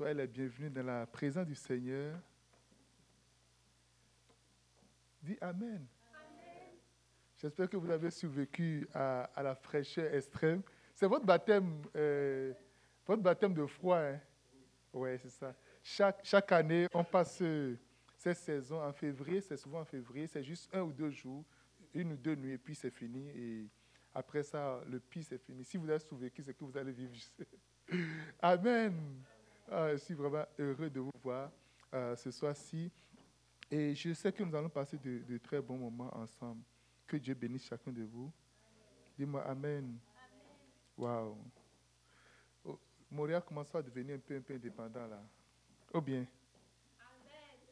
[0.00, 2.18] Soyez les bienvenus dans la présence du Seigneur.
[5.20, 5.86] Dis Amen.
[7.36, 10.62] J'espère que vous avez survécu à, la fraîcheur extrême.
[10.94, 12.54] C'est votre baptême, euh,
[13.06, 13.98] votre baptême de froid.
[13.98, 14.18] Hein?
[14.94, 15.54] Oui, c'est ça.
[15.82, 17.42] Chaque, chaque année, on passe
[18.16, 19.42] cette saison en février.
[19.42, 20.26] C'est souvent en février.
[20.26, 21.44] C'est juste un ou deux jours,
[21.92, 23.28] une ou deux nuits, et puis c'est fini.
[23.36, 23.68] Et
[24.14, 25.62] après ça, le pire, c'est fini.
[25.62, 27.12] Si vous avez survécu, c'est que vous allez vivre.
[28.40, 28.94] Amen.
[29.72, 31.48] Ah, je suis vraiment heureux de vous voir
[31.94, 32.90] euh, ce soir-ci.
[33.70, 36.62] Et je sais que nous allons passer de, très bons moments ensemble.
[37.06, 38.32] Que Dieu bénisse chacun de vous.
[39.16, 39.96] Dis-moi Amen.
[40.96, 41.36] Waouh.
[42.64, 42.80] Oh,
[43.12, 45.22] Montréal commence à devenir un peu, un peu indépendant là.
[45.94, 46.26] Oh bien?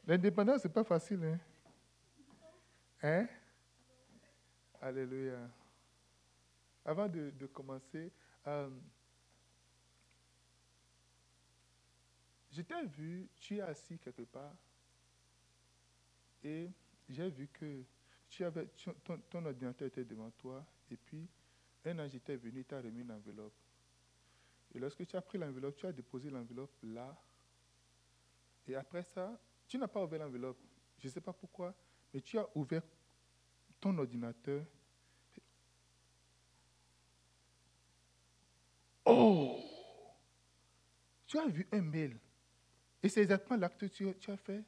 [0.06, 1.24] L'indépendance, ce n'est pas facile.
[1.24, 1.38] Hein?
[3.02, 3.26] hein?
[4.80, 5.50] Alléluia.
[6.84, 8.12] Avant de, commencer,
[8.46, 8.70] euh,
[12.50, 14.54] je t'ai vu, tu es assis quelque part
[16.42, 16.70] et
[17.08, 17.84] j'ai vu que
[18.28, 18.68] tu avais,
[19.04, 21.28] ton, ordinateur était devant toi et puis
[21.84, 23.54] un ange était venu, t'a remis une enveloppe.
[24.74, 27.16] Et lorsque tu as pris l'enveloppe, tu as déposé l'enveloppe là.
[28.66, 30.58] Et après ça, tu n'as pas ouvert l'enveloppe.
[30.98, 31.74] Je ne sais pas pourquoi,
[32.12, 32.82] mais tu as ouvert
[33.80, 34.64] ton ordinateur.
[39.06, 39.58] Oh!
[41.26, 42.18] Tu as vu un mail.
[43.02, 44.64] Et c'est exactement l'acte que tu, as fait.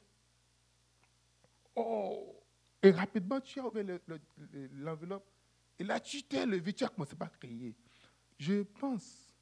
[1.75, 2.35] Oh
[2.81, 3.99] Et rapidement, tu as ouvert
[4.73, 5.25] l'enveloppe.
[5.77, 7.75] et là, tu t'es levé, tu as commencé à crier.
[8.37, 9.33] Je pense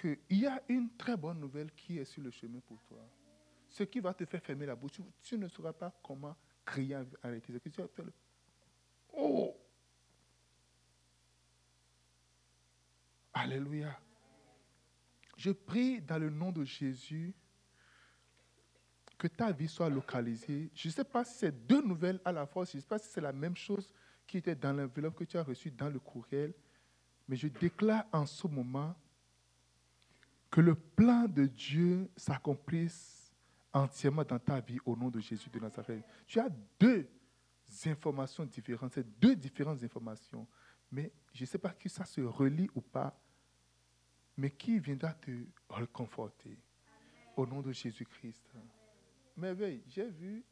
[0.00, 3.06] qu'il y a une très bonne nouvelle qui est sur le chemin pour toi.
[3.68, 7.04] Ce qui va te faire fermer la bouche, tu, ne sauras pas comment crier en
[7.22, 7.54] réalité.
[9.14, 9.56] Oh
[13.34, 13.98] Alléluia.
[15.42, 17.34] Je prie dans le nom de Jésus
[19.18, 20.70] que ta vie soit localisée.
[20.72, 23.00] Je ne sais pas si c'est deux nouvelles à la fois, je ne sais pas
[23.00, 23.92] si c'est la même chose
[24.24, 26.54] qui était dans l'enveloppe que tu as reçue dans le courriel,
[27.26, 28.94] mais je déclare en ce moment
[30.48, 33.32] que le plan de Dieu s'accomplisse
[33.72, 36.04] entièrement dans ta vie au nom de Jésus de Nazareth.
[36.28, 37.10] Tu as deux
[37.86, 40.46] informations différentes, c'est deux différentes informations,
[40.92, 43.21] mais je ne sais pas si ça se relie ou pas
[44.36, 45.30] mais qui viendra te
[45.68, 46.58] réconforter
[47.36, 48.52] au nom de Jésus-Christ?
[49.36, 50.44] Merveille, j'ai vu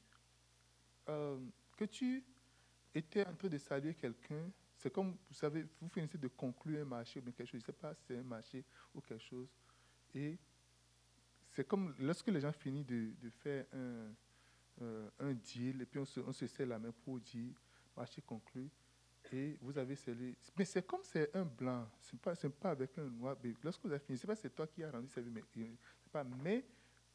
[1.08, 1.38] euh,
[1.76, 2.24] que tu
[2.94, 4.50] étais en train de saluer quelqu'un.
[4.76, 7.50] C'est comme, vous savez, vous finissez de conclure un marché ou quelque chose.
[7.52, 8.64] Je ne sais pas si c'est un marché
[8.94, 9.48] ou quelque chose.
[10.14, 10.38] Et
[11.50, 14.14] c'est comme lorsque les gens finissent de, faire un,
[14.82, 17.52] euh, un, deal et puis on se, on se serre la main pour dire
[17.96, 18.70] marché conclu
[19.32, 20.34] et vous avez scellé.
[20.56, 23.36] Mais c'est comme c'est un blanc, ce n'est pas, pas avec un noir.
[23.62, 25.74] Lorsque vous avez fini, ce n'est pas c'est toi qui as rendu service, mais, euh,
[26.10, 26.64] pas, mais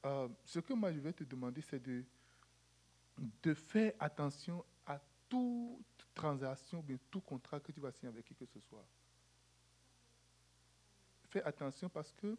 [0.05, 2.03] euh, ce que moi je vais te demander, c'est de,
[3.43, 8.35] de faire attention à toute transaction, bien tout contrat que tu vas signer avec qui
[8.35, 8.85] que ce soit.
[11.29, 12.37] Fais attention parce que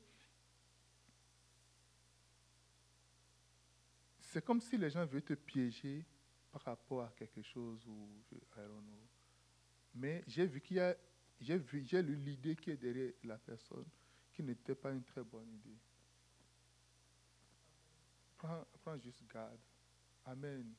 [4.20, 6.04] c'est comme si les gens veulent te piéger
[6.52, 8.08] par rapport à quelque chose ou
[8.56, 9.15] know.
[9.96, 10.94] Mais j'ai vu qu'il y a,
[11.40, 13.86] j'ai vu, j'ai lu l'idée qui est derrière la personne,
[14.32, 15.78] qui n'était pas une très bonne idée.
[18.36, 19.58] Prends, prends juste garde.
[20.26, 20.74] Amen.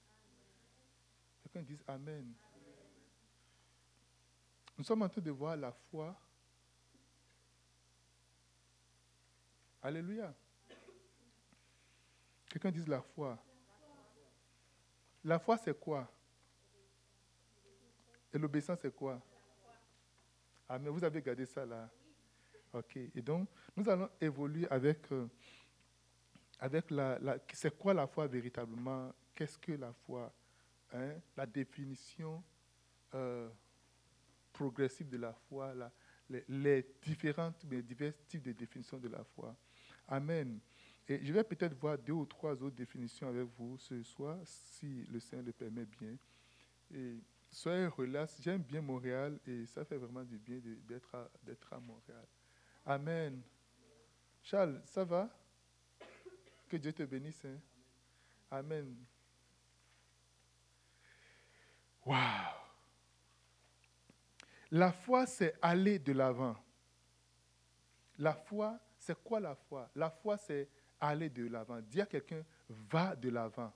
[1.41, 2.31] Quelqu'un dise Amen.
[4.77, 6.15] Nous sommes en train de voir la foi.
[9.81, 10.35] Alléluia.
[12.49, 13.43] Quelqu'un dise la foi.
[15.23, 16.11] La foi, c'est quoi?
[18.33, 19.21] Et l'obéissance, c'est quoi?
[20.69, 21.89] Ah, mais vous avez gardé ça là.
[22.73, 22.97] Ok.
[23.15, 25.27] Et donc, nous allons évoluer avec, euh,
[26.59, 27.19] avec la,
[27.53, 29.13] c'est quoi la foi véritablement?
[29.33, 30.33] Qu'est-ce que la foi
[30.93, 31.13] hein?
[31.35, 32.43] La définition
[33.13, 33.49] euh,
[34.51, 35.73] progressive de la foi,
[36.29, 39.55] les, les, différentes, mais divers types de définitions de la foi.
[40.07, 40.59] Amen.
[41.07, 45.05] Et je vais peut-être voir deux ou trois autres définitions avec vous ce soir, si
[45.09, 46.17] le Seigneur le permet bien.
[46.93, 47.17] Et
[47.57, 48.39] soyez relax.
[48.41, 52.25] J'aime bien Montréal et ça fait vraiment du bien d'être à, à Montréal.
[52.85, 53.41] Amen.
[54.43, 55.29] Charles, ça va?
[56.69, 57.43] Que Dieu te bénisse.
[57.45, 57.59] Hein?
[58.51, 58.95] Amen.
[62.05, 62.15] Wow.
[64.71, 66.55] La foi, c'est aller de l'avant.
[68.19, 69.89] La foi, c'est quoi la foi?
[69.95, 70.69] La foi, c'est
[70.99, 71.81] aller de l'avant.
[71.81, 73.73] Dire à quelqu'un, va de l'avant.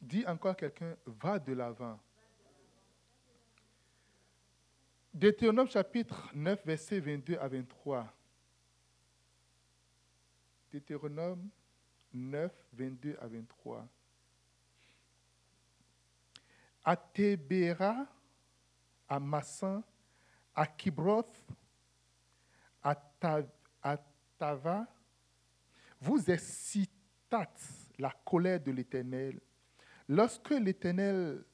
[0.00, 1.98] Dis encore à quelqu'un, va de l'avant.
[5.12, 8.14] Deutéronome chapitre 9, versets 22 à 23.
[10.72, 11.48] Deutéronome
[12.12, 13.88] 9, 22 à 23.
[16.84, 18.06] À Tébéra,
[19.08, 19.82] à Massan,
[20.54, 21.42] à Kibroth,
[22.82, 22.94] à,
[24.38, 24.86] Tava,
[26.00, 27.60] vous excitâtes
[27.98, 29.40] la colère de l'Éternel.
[30.08, 31.44] Lorsque l'Éternel,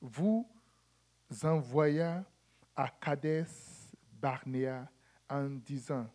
[0.00, 0.48] vous
[1.42, 2.24] envoya
[2.74, 3.46] à Kades
[4.12, 4.90] Barnea
[5.28, 6.08] en disant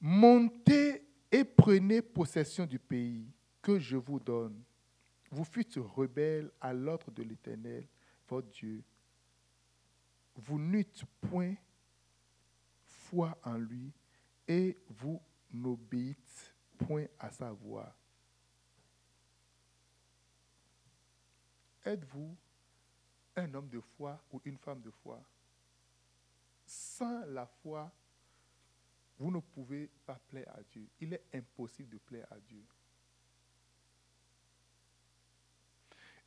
[0.00, 3.26] Montez et prenez possession du pays
[3.60, 4.62] que je vous donne.
[5.30, 7.86] Vous fûtes rebelles à l'ordre de l'Éternel,
[8.26, 8.82] votre Dieu.
[10.36, 11.54] Vous n'eûtes point
[12.86, 13.92] foi en lui
[14.46, 15.20] et vous
[15.52, 17.94] n'obéissez point à sa voix.
[21.84, 22.36] Êtes-vous
[23.36, 25.22] un homme de foi ou une femme de foi?
[26.66, 27.90] Sans la foi,
[29.18, 30.88] vous ne pouvez pas plaire à Dieu.
[31.00, 32.64] Il est impossible de plaire à Dieu.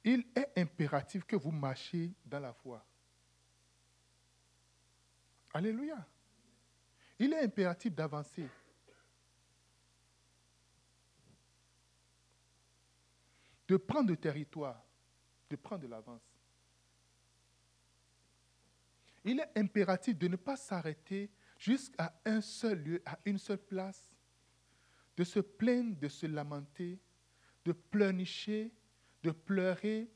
[0.04, 2.84] Il est impératif que vous marchiez dans la foi.
[5.54, 6.06] Alléluia.
[7.20, 8.50] Il est impératif d'avancer.
[13.72, 14.86] De prendre le territoire,
[15.50, 16.30] de prendre de l'avance.
[19.24, 24.12] Il est impératif de ne pas s'arrêter jusqu'à un seul lieu, à une seule place,
[25.16, 27.00] de se plaindre, de se lamenter,
[27.64, 28.74] de pleurnicher,
[29.24, 30.12] de pleurer,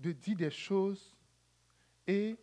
[0.00, 1.14] de dire des choses
[2.08, 2.36] et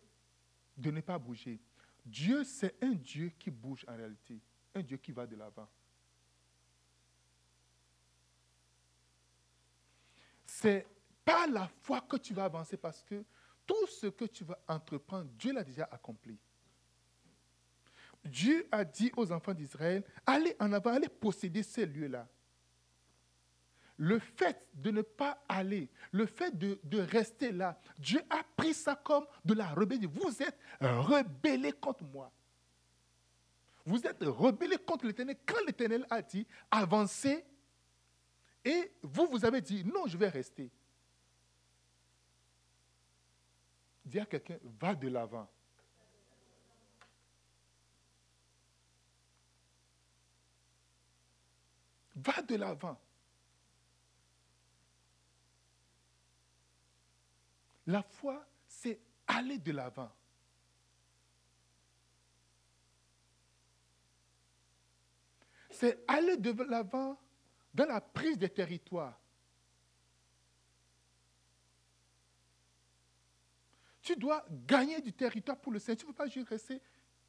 [0.78, 1.60] de ne pas bouger.
[2.06, 4.40] Dieu, c'est un Dieu qui bouge en réalité,
[4.74, 5.68] un Dieu qui va de l'avant.
[10.64, 10.86] C'est
[11.26, 13.22] pas la foi que tu vas avancer parce que
[13.66, 16.38] tout ce que tu vas entreprendre, Dieu l'a déjà accompli.
[18.24, 22.26] Dieu a dit aux enfants d'Israël, allez en avant, allez posséder ces lieux-là.
[23.98, 28.96] Le fait de ne pas aller, le fait de, rester là, Dieu a pris ça
[28.96, 30.10] comme de la rébellion.
[30.14, 32.32] Vous êtes rebellés contre moi.
[33.84, 35.36] Vous êtes rebellés contre l'Éternel.
[35.44, 37.44] Quand l'Éternel a dit avancez,
[38.64, 40.70] et vous, vous avez dit non, je vais rester.
[44.04, 45.48] Dis à quelqu'un, va de l'avant.
[52.16, 52.98] Va de l'avant.
[57.86, 60.10] La foi, c'est aller de l'avant.
[65.70, 67.18] C'est aller de l'avant
[67.74, 69.20] dans la prise des territoires.
[74.00, 75.98] Tu dois gagner du territoire pour le Seigneur.
[75.98, 76.80] Tu ne peux pas juste rester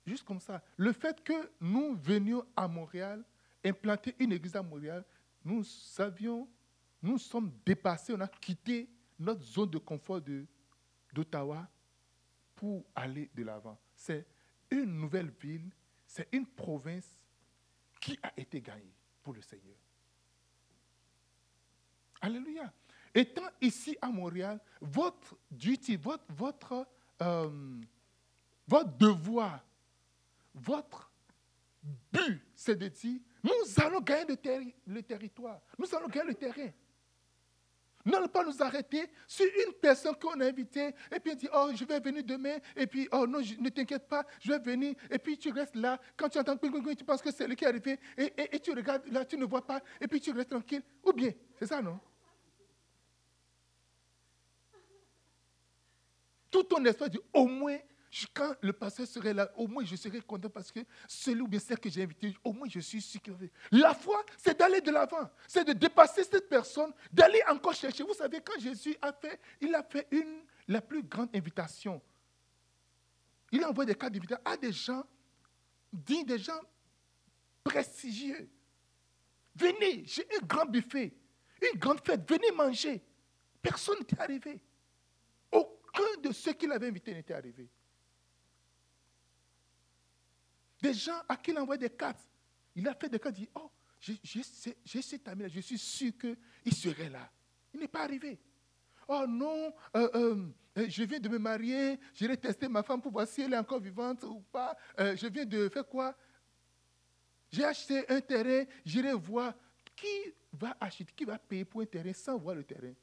[0.05, 0.63] juste comme ça.
[0.77, 3.23] Le fait que nous venions à Montréal,
[3.63, 5.03] implanter une église à Montréal,
[5.43, 6.47] nous savions,
[7.01, 10.21] nous sommes dépassés, on a quitté notre zone de confort
[11.13, 11.67] d'Ottawa
[12.55, 13.79] pour aller de l'avant.
[13.95, 14.25] C'est
[14.69, 15.69] une nouvelle ville,
[16.05, 17.17] c'est une province
[17.99, 18.93] qui a été gagnée
[19.23, 19.77] pour le Seigneur.
[22.21, 22.71] Alléluia.
[23.13, 25.97] Étant ici à Montréal, votre duty,
[27.21, 27.49] euh,
[28.67, 29.63] votre devoir,
[30.53, 31.11] votre
[32.11, 34.37] but, c'est de dire, nous allons gagner
[34.85, 36.71] le territoire, nous allons gagner le terrain.
[38.05, 39.09] N'allons pas nous arrêter.
[39.27, 42.57] Sur une personne qu'on a invitée et puis on dit, oh, je vais venir demain,
[42.75, 45.99] et puis, oh non, ne t'inquiète pas, je vais venir, et puis tu restes là,
[46.15, 49.07] quand tu entends tu penses que c'est lui qui est arrivé, et, et, tu regardes
[49.07, 50.83] là, tu ne vois pas, et puis tu restes tranquille.
[51.03, 51.99] Ou bien, c'est ça, non?
[56.51, 57.77] Tout ton esprit dit, au moins,
[58.33, 61.59] quand le pasteur serait là, au moins je serai content parce que celui ou bien
[61.59, 63.19] celle que j'ai invité, au moins je suis sûr
[63.71, 68.03] La foi, c'est d'aller de l'avant, c'est de dépasser cette personne, d'aller encore chercher.
[68.03, 72.01] Vous savez, quand Jésus a fait, il a fait une, la plus grande invitation.
[73.51, 75.03] Il a envoyé des cartes d'invitation à des gens
[75.91, 76.59] dignes, des gens
[77.63, 78.49] prestigieux.
[79.55, 81.13] Venez, j'ai un grand buffet,
[81.61, 83.01] une grande fête, venez manger.
[83.61, 84.59] Personne n'était arrivé.
[85.51, 87.69] Aucun de ceux qu'il avait invités n'était arrivé.
[90.85, 92.29] Des gens à qui il a envoyé des cartes.
[92.75, 96.75] Il a fait des cartes, il dit, oh, j'ai cet ami-là, je suis sûr qu'il
[96.75, 97.27] serait là.
[97.73, 98.39] Il n'est pas arrivé.
[99.07, 103.11] Oh non, euh, euh, euh, je viens de me marier, j'irai tester ma femme pour
[103.11, 104.77] voir si elle est encore vivante ou pas.
[104.99, 106.15] je viens de faire quoi?
[107.51, 109.55] J'ai acheté un terrain, j'irai voir
[109.95, 112.93] qui va acheter, qui va payer pour un terrain sans voir le terrain.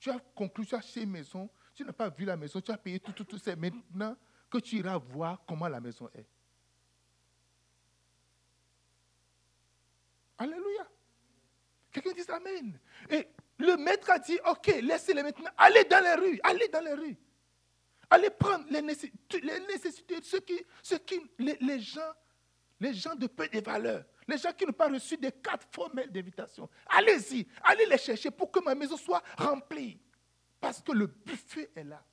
[0.00, 2.72] Tu as conclu, tu as acheté une maison, tu n'as pas vu la maison, tu
[2.72, 3.38] as payé tout, tout, tout.
[3.38, 4.16] C'est maintenant
[4.54, 6.26] que tu iras voir comment la maison est.
[10.38, 10.88] Alléluia.
[11.90, 12.78] Quelqu'un dit Amen.
[13.10, 13.26] Et
[13.58, 15.50] le maître a dit, OK, laissez-les maintenant.
[15.56, 17.16] Allez dans les rues, allez dans les rues.
[18.10, 22.12] Allez prendre les nécessités, ceux qui, ceux qui, les, gens,
[22.78, 26.12] les gens de peu de valeur, les gens qui n'ont pas reçu des cartes formelles
[26.12, 26.68] d'invitation.
[26.86, 29.98] Allez-y, allez les chercher pour que ma maison soit remplie.
[30.60, 32.04] Parce que le buffet est là.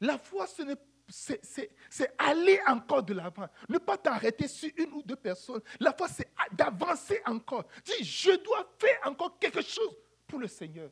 [0.00, 0.46] La foi,
[1.08, 3.48] c'est aller encore de l'avant.
[3.68, 5.60] Ne pas t'arrêter sur une ou deux personnes.
[5.80, 7.64] La foi, c'est d'avancer encore.
[7.84, 10.90] Dis, je dois faire encore quelque chose pour le Seigneur.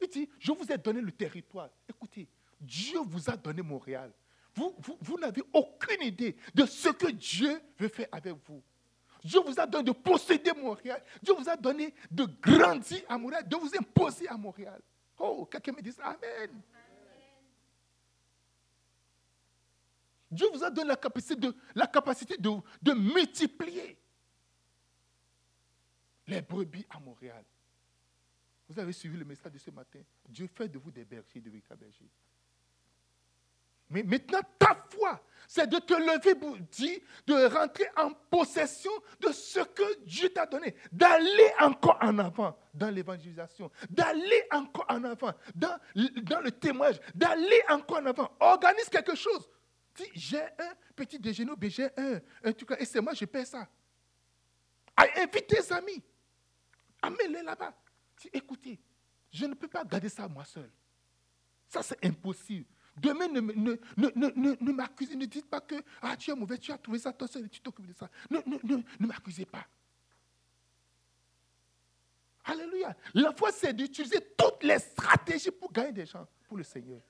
[0.00, 1.68] Il dit, je vous ai donné le territoire.
[1.88, 2.28] Écoutez,
[2.60, 4.12] Dieu vous a donné Montréal.
[4.54, 8.62] Vous, vous, vous n'avez aucune idée de ce que Dieu veut faire avec vous.
[9.24, 11.02] Dieu vous a donné de posséder Montréal.
[11.22, 14.80] Dieu vous a donné de grandir à Montréal, de vous imposer à Montréal.
[15.18, 16.60] Oh, quelqu'un me dit Amen.
[20.34, 22.50] Dieu vous a donné la capacité de, la capacité de,
[22.82, 23.98] de multiplier
[26.26, 27.44] les brebis à Montréal.
[28.68, 30.00] Vous avez suivi le message de ce matin.
[30.28, 32.10] Dieu fait de vous des bergers, de véritables bergers.
[33.90, 39.30] Mais maintenant, ta foi, c'est de te lever pour dire, de rentrer en possession de
[39.30, 45.32] ce que Dieu t'a donné, d'aller encore en avant dans l'évangélisation, d'aller encore en avant
[45.54, 48.32] dans, dans le témoignage, d'aller encore en avant.
[48.40, 49.48] Organise quelque chose
[50.14, 53.68] j'ai un petit déjeuner, j'ai un, un truc, et c'est moi, je paie ça.
[54.96, 56.02] invite tes amis.
[57.02, 57.74] Amène-les là-bas.
[58.32, 58.80] écoutez,
[59.30, 60.70] je ne peux pas garder ça moi seul.
[61.68, 62.66] Ça, c'est impossible.
[62.96, 66.70] Demain, ne, ne, ne, ne m'accusez, ne dites pas que ah, tu es mauvais, tu
[66.70, 68.08] as trouvé ça toi seul et tu t'occupes de ça.
[68.30, 68.38] Ne,
[69.00, 69.66] ne m'accusez pas.
[72.44, 72.94] Alléluia.
[73.14, 77.00] La foi, c'est d'utiliser toutes les stratégies pour gagner des gens pour le Seigneur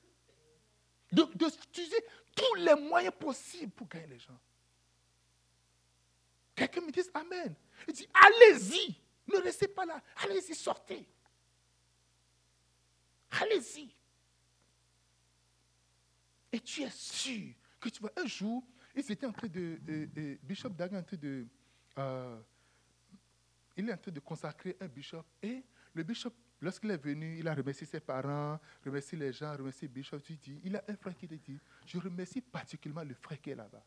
[1.14, 2.04] d'utiliser
[2.34, 4.38] tous les moyens possibles pour gagner les gens.
[6.54, 7.54] Quelqu'un me dit Amen.
[7.88, 10.02] Il dit Allez-y, ne restez pas là.
[10.16, 11.06] Allez-y, sortez.
[13.30, 13.92] Allez-y.
[16.52, 18.10] Et tu es sûr que tu vas.
[18.16, 18.62] Un jour,
[18.94, 20.38] ils étaient en train de.
[20.42, 21.46] Bishop Dagan en train de.
[21.98, 22.40] Euh,
[23.76, 25.24] il est en train de consacrer un bishop.
[25.42, 26.32] Et le bishop
[26.64, 30.20] Lorsqu'il est venu, il a remercié ses parents, remercié les gens, remercié Bishop.
[30.20, 33.50] Tu dis, il a un frère qui te dit, je remercie particulièrement le frère qui
[33.50, 33.84] est là-bas.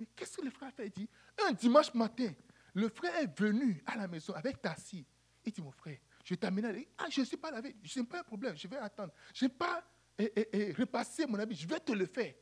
[0.00, 0.86] Mais qu'est-ce que le frère a fait?
[0.86, 1.08] Il dit,
[1.46, 2.32] un dimanche matin,
[2.72, 5.04] le frère est venu à la maison avec Tassi.
[5.44, 6.82] Il dit, mon frère, je t'amène.
[6.96, 7.76] Ah, je ne suis pas lavé.
[7.82, 8.56] Je n'ai pas un problème.
[8.56, 9.12] Je vais attendre.
[9.34, 9.84] Je n'ai pas
[10.18, 11.56] et, et, repassé mon habit.
[11.56, 12.32] Je vais te le faire.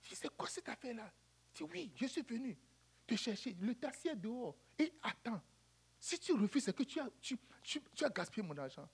[0.00, 1.12] Je dis, c'est quoi cette affaire-là?
[1.54, 2.56] Il dit, oui, je suis venu
[3.04, 3.56] te chercher.
[3.60, 4.54] Le Tassi est dehors.
[4.78, 5.42] Et attends.
[6.04, 7.38] Si tu refuses, c'est que tu as, tu,
[8.02, 8.86] as gaspillé mon argent.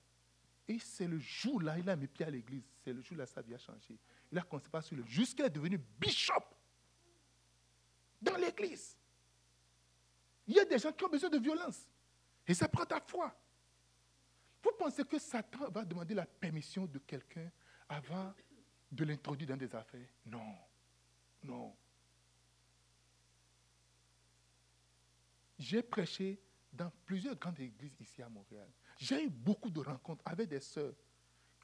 [0.68, 2.62] Et c'est le jour-là, il a mis pied à l'église.
[2.84, 3.98] C'est le jour-là, sa vie a changé.
[4.30, 6.44] Il a commencé par jusqu'à est devenu bishop
[8.22, 8.96] dans l'église.
[10.46, 11.84] Il y a des gens qui ont besoin de violence.
[12.46, 13.34] Et ça prend ta foi.
[14.62, 17.50] Vous pensez que Satan va demander la permission de quelqu'un
[17.88, 18.32] avant
[18.92, 20.08] de l'introduire dans des affaires?
[20.26, 20.56] Non.
[21.42, 21.74] Non.
[25.58, 26.40] J'ai prêché
[26.72, 28.68] dans plusieurs grandes églises ici à Montréal.
[28.96, 30.94] J'ai eu beaucoup de rencontres avec des sœurs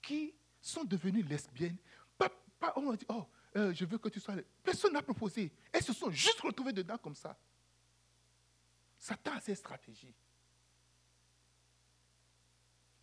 [0.02, 1.76] qui sont devenues lesbiennes.
[2.18, 4.34] Pas, on m'a dit, oh, euh, je veux que tu sois.
[4.62, 5.52] Personne n'a proposé.
[5.72, 7.38] Elles se sont juste retrouvées dedans comme ça.
[8.98, 10.14] Satan a ses stratégies.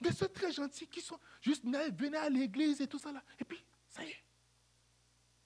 [0.02, 3.24] Des sœurs très gentilles qui sont juste venaient à l'église et tout ça là.
[3.40, 4.24] Et puis, ça y est.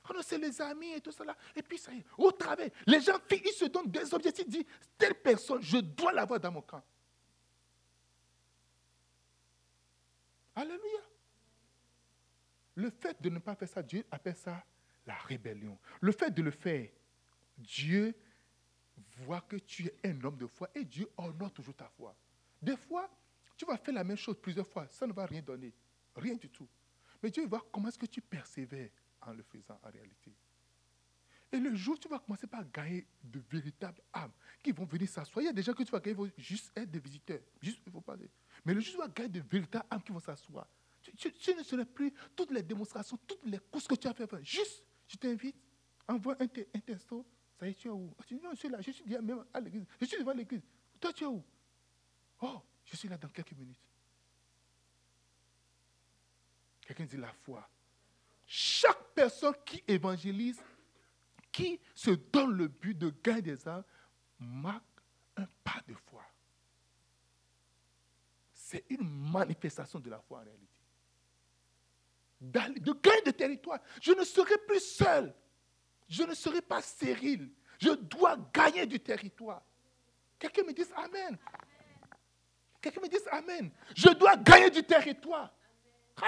[0.09, 1.23] Oh c'est les amis et tout ça.
[1.55, 4.51] Et puis ça y est, au travers, les gens, ils se donnent des objectifs, ils
[4.51, 4.65] disent,
[4.97, 6.83] telle personne, je dois l'avoir dans mon camp.
[10.55, 11.01] Alléluia.
[12.75, 14.63] Le fait de ne pas faire ça, Dieu appelle ça
[15.05, 15.77] la rébellion.
[16.01, 16.89] Le fait de le faire,
[17.57, 18.15] Dieu
[19.17, 22.15] voit que tu es un homme de foi et Dieu honore toujours ta foi.
[22.61, 23.09] Des fois,
[23.55, 25.73] tu vas faire la même chose plusieurs fois, ça ne va rien donner,
[26.15, 26.67] rien du tout.
[27.21, 28.89] Mais Dieu voit comment est-ce que tu persévères
[29.27, 30.33] en le faisant en réalité.
[31.51, 34.31] Et le jour où tu vas commencer par gagner de véritables âmes
[34.61, 36.71] qui vont venir s'asseoir, il y a des gens que tu vas gagner, vont juste
[36.75, 37.39] être des visiteurs.
[37.61, 38.03] Juste, faut.
[38.65, 40.67] Mais le jour où tu vas gagner de véritables âmes qui vont s'asseoir,
[41.15, 44.27] tu, ne serais plus toutes les démonstrations, toutes les courses que tu as fait.
[44.43, 45.55] Juste, je t'invite,
[46.07, 47.25] envoie un, un texto,
[47.57, 48.13] ça y est, tu es où?
[48.27, 50.61] Dis, non, je suis là, je suis même à l'église, je suis devant l'église.
[50.99, 51.41] Toi, tu es où?
[52.41, 53.79] Oh, je suis là dans quelques minutes.
[56.81, 57.69] Quelqu'un dit la foi
[58.47, 60.59] chaque personne qui évangélise,
[61.51, 63.83] qui se donne le but de gagner des âmes,
[64.39, 64.83] marque
[65.35, 66.23] un pas de foi.
[68.53, 70.67] c'est une manifestation de la foi en réalité.
[72.81, 73.79] De gagner de territoire.
[74.01, 75.33] Je ne serai plus seul.
[76.07, 77.49] Je ne serai pas stérile.
[77.79, 79.63] Je dois gagner du territoire.
[80.37, 81.37] Quelqu'un me dise Amen.
[82.81, 83.71] Quelqu'un me dise Amen.
[83.95, 85.53] Je dois gagner du territoire.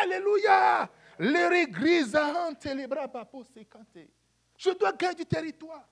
[0.02, 0.90] Alléluia.
[1.20, 3.46] Les les bras papo
[4.58, 5.86] Je dois gagner du territoire.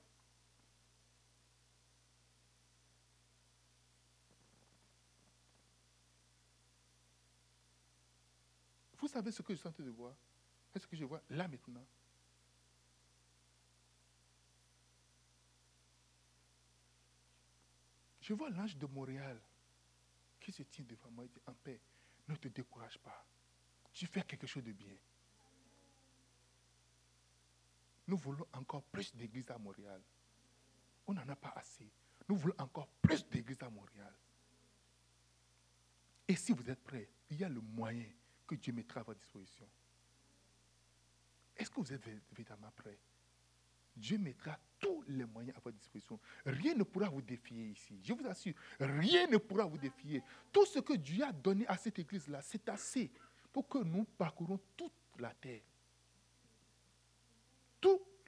[8.98, 10.16] Vous savez ce que je suis en train de voir?
[10.72, 11.86] Qu'est-ce que je vois là maintenant?
[18.22, 19.40] Je vois l'ange de Montréal
[20.40, 21.80] qui se tient devant moi et dit en paix,
[22.28, 23.26] ne te décourage pas.
[23.94, 24.96] Tu fais quelque chose de bien.
[28.08, 30.02] Nous voulons encore plus d'églises à Montréal.
[31.08, 31.90] On n'en a pas assez.
[32.28, 34.14] Nous voulons encore plus d'églises à Montréal.
[36.28, 38.06] Et si vous êtes prêts, il y a le moyen
[38.46, 39.68] que Dieu mettra à votre disposition.
[41.56, 43.00] Est-ce que vous êtes évidemment prêts?
[43.96, 46.20] Dieu mettra tous les moyens à votre disposition.
[46.46, 48.00] Rien ne pourra vous défier ici.
[48.04, 50.22] Je vous assure, rien ne pourra vous défier.
[50.52, 53.10] Tout ce que Dieu a donné à cette église-là, c'est assez
[53.52, 55.62] pour que nous parcourons toute la terre.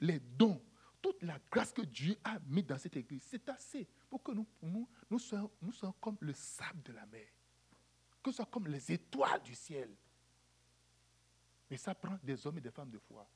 [0.00, 0.60] Les dons,
[1.00, 4.46] toute la grâce que Dieu a mis dans cette église, c'est assez pour que nous,
[5.10, 5.50] nous, soyons,
[6.00, 7.26] comme le sable de la mer,
[8.22, 9.90] que nous soyons comme les étoiles du ciel.
[11.70, 13.28] Mais ça prend des hommes et des femmes de foi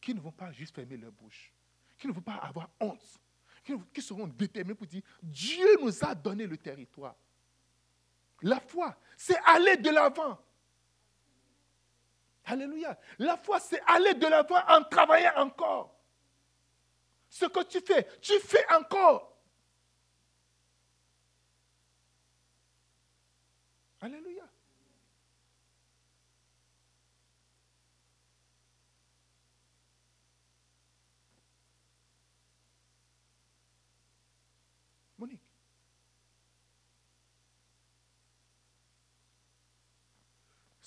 [0.00, 1.52] qui ne vont pas juste fermer leur bouche,
[1.98, 3.20] qui ne vont pas avoir honte,
[3.92, 7.16] qui, seront déterminés pour dire Dieu nous a donné le territoire.
[8.42, 10.38] La foi, c'est aller de l'avant.
[12.44, 12.96] Alléluia.
[13.18, 15.95] La foi, c'est aller de l'avant en travaillant encore.
[17.38, 19.36] Ce que tu fais, tu fais encore.
[24.00, 24.44] Alléluia.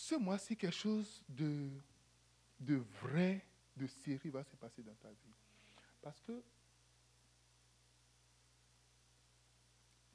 [0.09, 1.69] ce mois-ci, quelque chose de,
[2.59, 3.45] de vrai,
[3.77, 5.35] de sérieux va se passer dans ta vie.
[6.01, 6.43] Parce que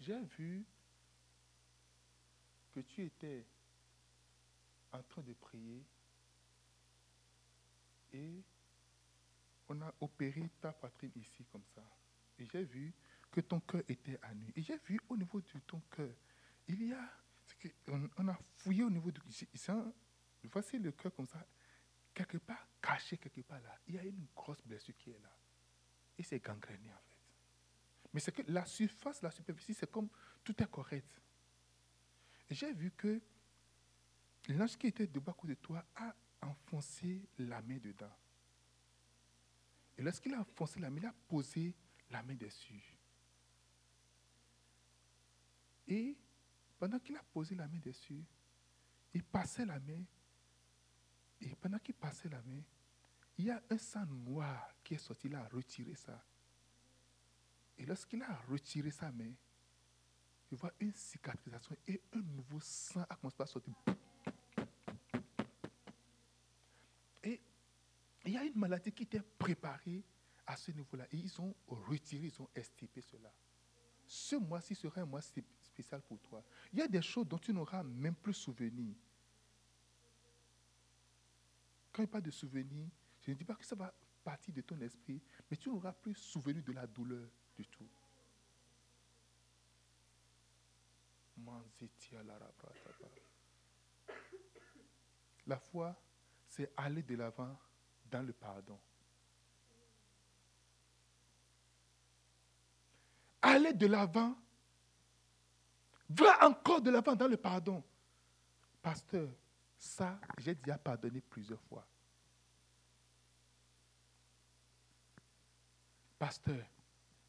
[0.01, 0.65] j'ai vu
[2.73, 3.47] que tu étais
[4.93, 5.85] en train de prier
[8.13, 8.43] et
[9.69, 11.83] on a opéré ta poitrine ici comme ça.
[12.39, 12.93] Et j'ai vu
[13.31, 14.53] que ton cœur était à nu.
[14.57, 16.15] Et j'ai vu au niveau de ton cœur,
[16.69, 17.11] il y a
[17.89, 19.21] on, a fouillé au niveau du.
[20.45, 21.47] Voici le cœur comme ça,
[22.13, 23.79] quelque part, caché quelque part là.
[23.87, 25.31] Il y a une grosse blessure qui est là.
[26.19, 27.17] Et c'est gangréné en fait.
[28.13, 30.09] Mais c'est que la surface, la superficie, c'est comme
[30.45, 31.21] tout est correct.
[32.49, 33.21] J'ai vu que
[34.49, 38.13] l'ange qui était debout à côté de toi a enfoncé la main dedans.
[39.97, 41.75] Et lorsqu'il a enfoncé la main, il a posé
[42.11, 42.97] la main dessus.
[45.89, 46.17] Et
[46.79, 48.23] pendant qu'il a posé la main dessus,
[49.13, 50.03] il passait la main.
[51.41, 52.61] Et pendant qu'il passait la main,
[53.39, 55.29] il y a un sang noir qui est sorti.
[55.29, 56.23] Il a retiré ça.
[57.77, 59.33] Et lorsqu'il a retiré sa main,
[60.51, 63.75] il voit une cicatrisation et un nouveau sang a commencé à sortir.
[67.25, 67.41] Et
[68.25, 70.05] il y a une maladie qui était préparée
[70.47, 71.07] à ce niveau-là.
[71.11, 73.33] Et ils ont retiré, ils ont estimé cela.
[74.07, 76.45] Ce mois-ci sera un mois spécial pour toi.
[76.73, 78.95] Il y a des choses dont tu n'auras même plus souvenir.
[81.93, 82.89] Quand il parle de souvenir,
[83.25, 86.15] je ne dis pas que ça va partir de ton esprit, mais tu n'auras plus
[86.15, 87.89] souvenir de la douleur du tout.
[95.47, 95.95] La foi,
[96.49, 97.59] c'est aller de l'avant
[98.11, 98.79] dans le pardon.
[103.43, 104.37] Aller de l'avant
[106.09, 107.83] Va encore de l'avant dans le pardon.
[108.83, 109.29] Pasteur,
[109.79, 111.87] ça, j'ai déjà pardonné plusieurs fois.
[116.19, 116.65] Pasteur,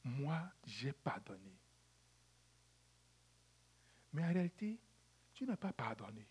[0.04, 1.58] moi, j'ai pardonné.
[4.14, 4.80] Mais en réalité,
[5.34, 6.26] tu n'as pas pardonné.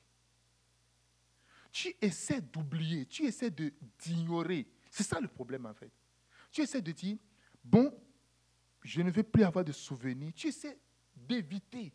[1.71, 3.51] Tu essaies d'oublier, tu essaies
[3.99, 4.67] d'ignorer.
[4.90, 5.90] C'est ça le problème en fait.
[6.53, 7.19] Tu essaies de dire,
[7.62, 7.93] bon,
[8.83, 10.33] je ne veux plus avoir de souvenirs.
[10.35, 10.79] Tu essaies
[11.17, 11.93] d'éviter.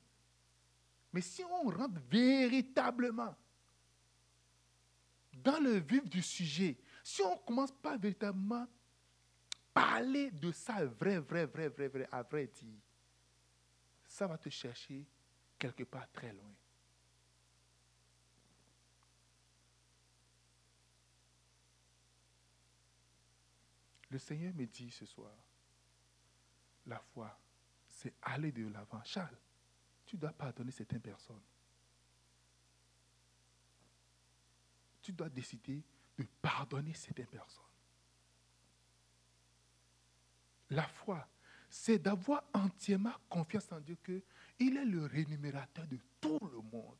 [1.13, 3.35] Mais si on rentre véritablement
[5.33, 8.67] dans le vif du sujet, si on ne commence pas véritablement
[9.79, 12.81] parler de ça vrai, vrai, vrai, vrai, vrai, à vrai dire,
[14.05, 15.05] ça va te chercher
[15.57, 16.53] quelque part très loin.
[24.09, 25.33] Le Seigneur me dit ce soir,
[26.85, 27.39] la foi,
[27.87, 29.01] c'est aller de l'avant.
[29.05, 29.37] Charles,
[30.05, 31.41] tu dois pardonner certaines personnes.
[35.01, 35.81] Tu dois décider
[36.17, 37.68] de pardonner certaines personnes.
[40.71, 41.27] La foi,
[41.69, 46.97] c'est d'avoir entièrement confiance en Dieu qu'il est le rémunérateur de tout le monde.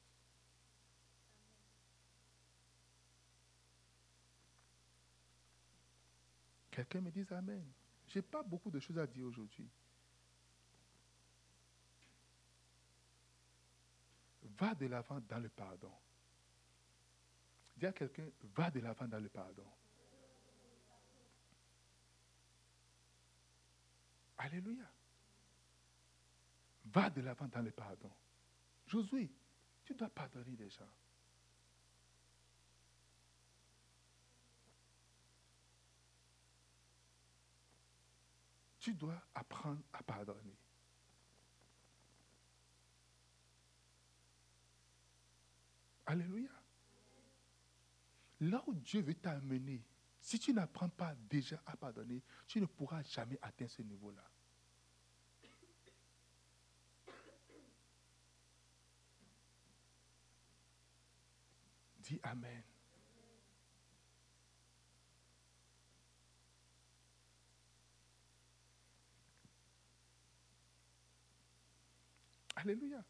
[6.71, 7.65] Quelqu'un me dit Amen.
[8.08, 9.69] Je n'ai pas beaucoup de choses à dire aujourd'hui.
[14.58, 15.91] Va de l'avant dans le pardon.
[17.77, 19.65] Dis à quelqu'un, va de l'avant dans le pardon.
[24.39, 24.89] Alléluia.
[26.86, 28.12] Va de l'avant dans le pardon.
[28.88, 29.30] Josué,
[29.84, 30.89] tu dois pardonner les gens.
[38.80, 40.58] Tu dois apprendre à pardonner.
[46.06, 46.49] Alléluia.
[48.39, 49.84] Là où Dieu veut t'amener,
[50.21, 54.23] si tu n'apprends pas déjà à pardonner, tu ne pourras jamais atteindre ce niveau-là.
[61.99, 62.63] Dis Amen.
[72.55, 73.03] Alléluia.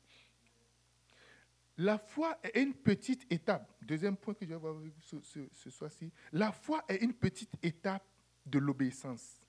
[1.79, 3.71] La foi est une petite étape.
[3.81, 5.15] Deuxième point que je vais voir ce,
[5.53, 6.11] ce soir-ci.
[6.33, 8.05] La foi est une petite étape
[8.45, 9.39] de l'obéissance.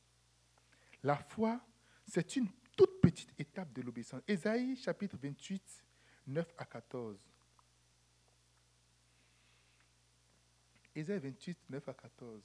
[1.02, 1.60] La foi,
[2.06, 4.22] c'est une toute petite étape de l'obéissance.
[4.28, 5.84] Ésaïe chapitre 28,
[6.28, 7.18] 9 à 14.
[10.94, 12.42] Ésaïe 28, 9 à 14.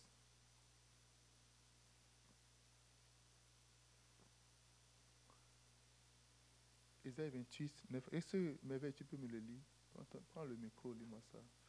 [7.06, 8.14] Ésaïe 28, 9.
[8.14, 9.62] Est-ce que, tu peux me le lire?
[10.30, 11.40] Prends le micro, lis-moi ça.«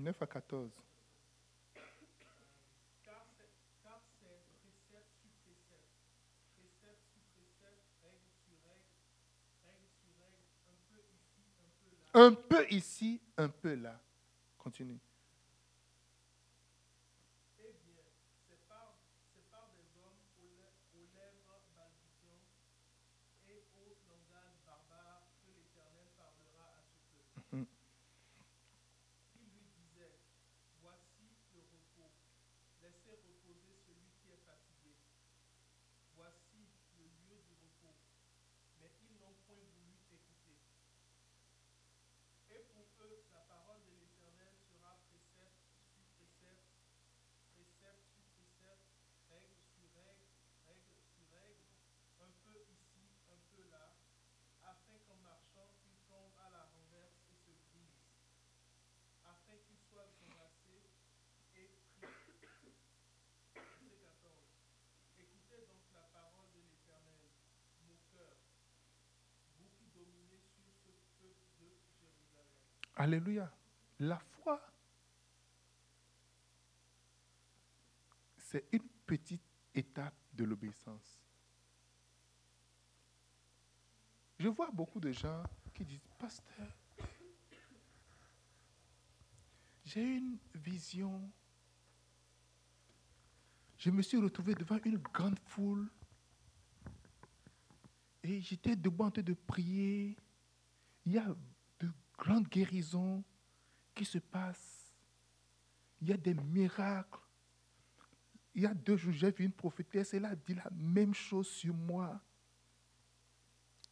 [0.00, 0.70] 9 à 14.
[12.12, 14.00] Un peu ici, un peu là.
[14.58, 14.98] Continue.
[73.00, 73.50] Alléluia.
[74.00, 74.60] La foi,
[78.36, 79.40] c'est une petite
[79.74, 81.18] étape de l'obéissance.
[84.38, 86.76] Je vois beaucoup de gens qui disent, pasteur,
[89.82, 91.26] j'ai une vision.
[93.78, 95.90] Je me suis retrouvé devant une grande foule
[98.22, 100.18] et j'étais debout en train de prier.
[101.06, 101.34] Il y a
[102.20, 103.24] grandes guérisons
[103.94, 104.92] qui se passent.
[106.00, 107.18] Il y a des miracles.
[108.54, 111.48] Il y a deux jours, j'ai vu une prophétesse, elle a dit la même chose
[111.48, 112.20] sur moi.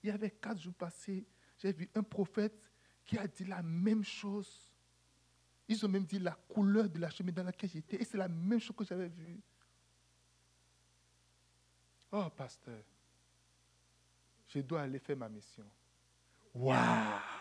[0.03, 1.27] Il y avait quatre jours passés,
[1.59, 2.61] j'ai vu un prophète
[3.05, 4.73] qui a dit la même chose.
[5.69, 8.29] Ils ont même dit la couleur de la chemise dans laquelle j'étais, et c'est la
[8.29, 9.41] même chose que j'avais vue.
[12.11, 12.83] Oh, pasteur,
[14.49, 15.67] je dois aller faire ma mission.
[16.55, 17.38] Waouh!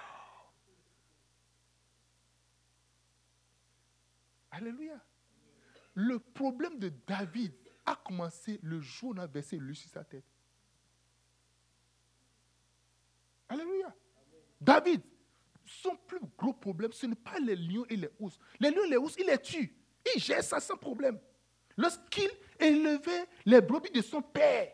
[4.58, 5.00] Alléluia.
[5.94, 7.54] le problème de David
[7.86, 10.26] a commencé le jour où on a versé l'huile sur sa tête.
[13.48, 13.96] Alléluia.
[14.60, 15.02] David,
[15.64, 18.40] son plus gros problème, ce n'est pas les lions et les ours.
[18.60, 19.74] Les lions et les ours, il les tue.
[20.16, 21.20] Il gère ça sans problème.
[21.78, 24.74] Lorsqu'il élevait les brebis de son père.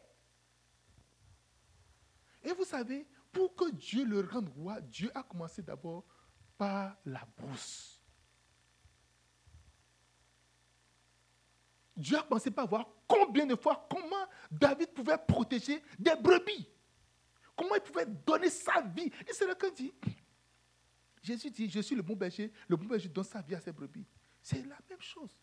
[2.41, 6.06] Et vous savez, pour que Dieu le rende roi, Dieu a commencé d'abord
[6.58, 7.93] par la brousse.
[11.96, 16.68] Dieu a commencé par voir combien de fois, comment David pouvait protéger des brebis.
[17.56, 19.12] Comment il pouvait donner sa vie.
[19.28, 19.94] Et c'est là qu'il dit,
[21.22, 23.72] Jésus dit, je suis le bon berger, le bon berger donne sa vie à ses
[23.72, 24.06] brebis.
[24.42, 25.38] C'est la même chose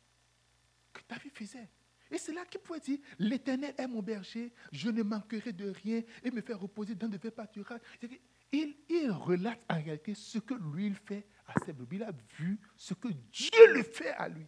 [0.93, 1.71] que David faisait.
[2.11, 6.03] Et c'est là qu'il pouvait dire, l'Éternel est mon berger, je ne manquerai de rien
[6.25, 7.81] et me faire reposer dans de verts pâturages.
[8.53, 11.97] Il, il relate en réalité ce que lui il fait à ses brebis.
[11.97, 14.47] Il a vu ce que Dieu le fait à lui.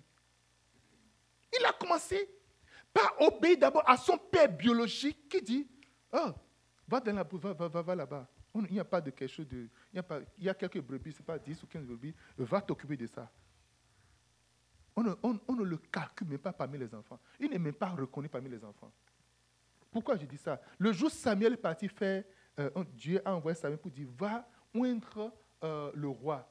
[1.59, 2.29] Il a commencé
[2.93, 5.69] par obéir d'abord à son père biologique qui dit,
[6.13, 6.31] oh,
[6.89, 8.29] va dans la va, va, va, là-bas.
[8.55, 9.69] Il n'y a pas de quelque chose de.
[9.93, 12.15] Il y a, il y a quelques brebis, ce n'est pas 10 ou 15 brebis,
[12.37, 13.31] va t'occuper de ça.
[14.95, 17.19] On ne, on, ne, le calcule même pas parmi les enfants.
[17.41, 18.93] Il n'est même pas reconnu parmi les enfants.
[19.91, 20.61] Pourquoi je dis ça?
[20.79, 22.25] Le jour où Samuel est parti faire,
[22.59, 25.33] euh, Dieu a envoyé Samuel pour dire va oindre
[25.65, 26.47] euh, le roi.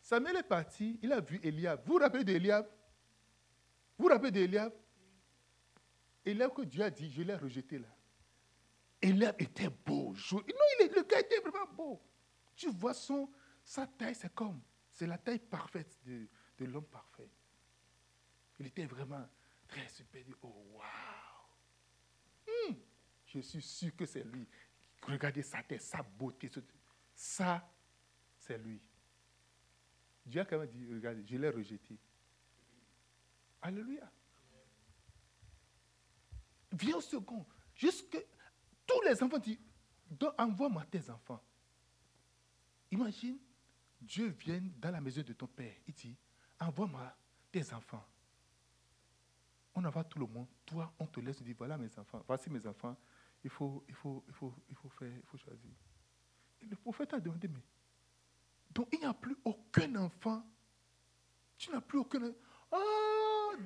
[0.00, 1.80] Samuel est parti, il a vu Eliab.
[1.84, 2.66] Vous vous rappelez d'Eliab
[4.02, 4.72] Vous rappelez d'Eliab
[6.24, 6.52] Eliab?
[6.52, 7.86] Que Dieu a dit, je l'ai rejeté là.
[9.00, 10.12] Eliab était beau.
[10.32, 12.02] Non, il est, le gars était vraiment beau.
[12.56, 13.30] Tu vois son,
[13.62, 14.60] sa taille, c'est comme,
[14.90, 16.26] c'est la taille parfaite de,
[16.58, 17.30] de l'homme parfait.
[18.58, 19.24] Il était vraiment
[19.68, 20.24] très super.
[20.42, 22.76] Oh, waouh!
[23.26, 24.48] Je suis sûr que c'est lui.
[25.06, 26.50] Regardez sa tête, sa beauté.
[27.14, 27.72] Ça,
[28.36, 28.82] c'est lui.
[30.26, 31.96] Dieu a quand même dit, regardez, je l'ai rejeté.
[33.62, 34.10] Alléluia.
[36.72, 37.46] Viens au second.
[37.74, 38.18] Jusque
[38.86, 39.58] tous les enfants disent,
[40.36, 41.42] envoie-moi tes enfants.
[42.90, 43.38] Imagine,
[44.00, 45.74] Dieu vient dans la maison de ton père.
[45.86, 46.16] Il dit,
[46.60, 47.16] envoie-moi
[47.50, 48.04] tes enfants.
[49.74, 50.48] On envoie tout le monde.
[50.66, 52.96] Toi, on te laisse, on dit, voilà mes enfants, voici mes enfants.
[53.44, 55.70] Il faut, il faut, il faut, il faut faire, il faut choisir.
[56.60, 57.62] Et le prophète a demandé, mais
[58.70, 60.44] donc il n'y a plus aucun enfant.
[61.58, 62.32] Tu n'as plus aucun.
[62.70, 63.21] Oh,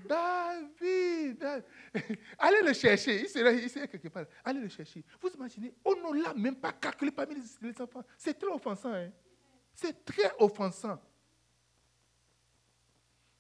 [0.07, 1.65] David,
[2.39, 3.21] Allez le chercher.
[3.23, 4.27] Il serait, il serait quelque part.
[4.45, 5.05] Allez le chercher.
[5.21, 8.05] Vous imaginez, on ne l'a même pas calculé parmi les, enfants.
[8.17, 8.93] C'est très offensant.
[8.93, 9.11] Hein?
[9.75, 11.01] C'est très offensant.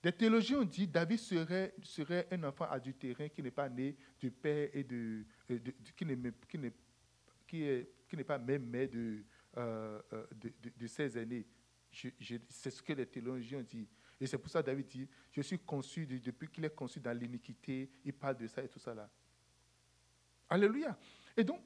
[0.03, 4.31] Les théologiens ont dit David serait, serait un enfant adultérin qui n'est pas né du
[4.31, 5.25] père et de,
[5.97, 6.17] qui n'est
[6.49, 6.73] qui n'est
[7.47, 9.25] qui qui pas même de,
[9.57, 11.45] euh, euh, de, de, ses aînés.
[12.49, 13.89] c'est ce que les théologiens ont dit.
[14.21, 17.17] Et c'est pour ça que David dit, je suis conçu depuis qu'il est conçu dans
[17.17, 19.11] l'iniquité, il parle de ça et tout ça là.
[20.49, 20.97] Alléluia.
[21.37, 21.61] Et donc,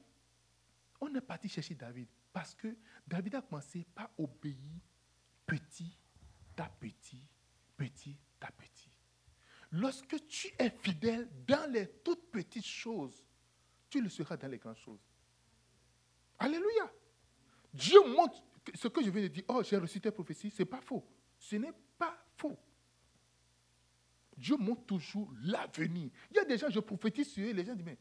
[1.00, 4.56] on est parti chercher David parce que David a commencé par obéir
[5.46, 5.98] petit
[6.56, 7.26] à petit,
[7.76, 8.90] petit à petit.
[9.72, 13.24] Lorsque tu es fidèle dans les toutes petites choses,
[13.88, 15.00] tu le seras dans les grandes choses.
[16.38, 16.92] Alléluia.
[17.72, 18.42] Dieu montre
[18.74, 19.44] ce que je viens de dire.
[19.48, 20.50] Oh, j'ai reçu tes prophéties.
[20.50, 21.06] Ce n'est pas faux.
[21.38, 22.16] Ce n'est pas.
[24.40, 26.10] Dieu montre toujours l'avenir.
[26.30, 27.98] Il y a des gens, je prophétise sur eux, les gens disent, mais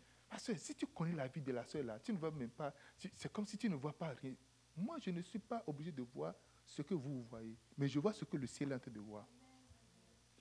[0.56, 3.32] si tu connais la vie de la soeur là, tu ne vois même pas, c'est
[3.32, 4.34] comme si tu ne vois pas rien.
[4.78, 6.34] Moi, je ne suis pas obligé de voir
[6.65, 8.99] ce que vous voyez, mais je vois ce que le ciel est en train de
[8.99, 9.28] voir.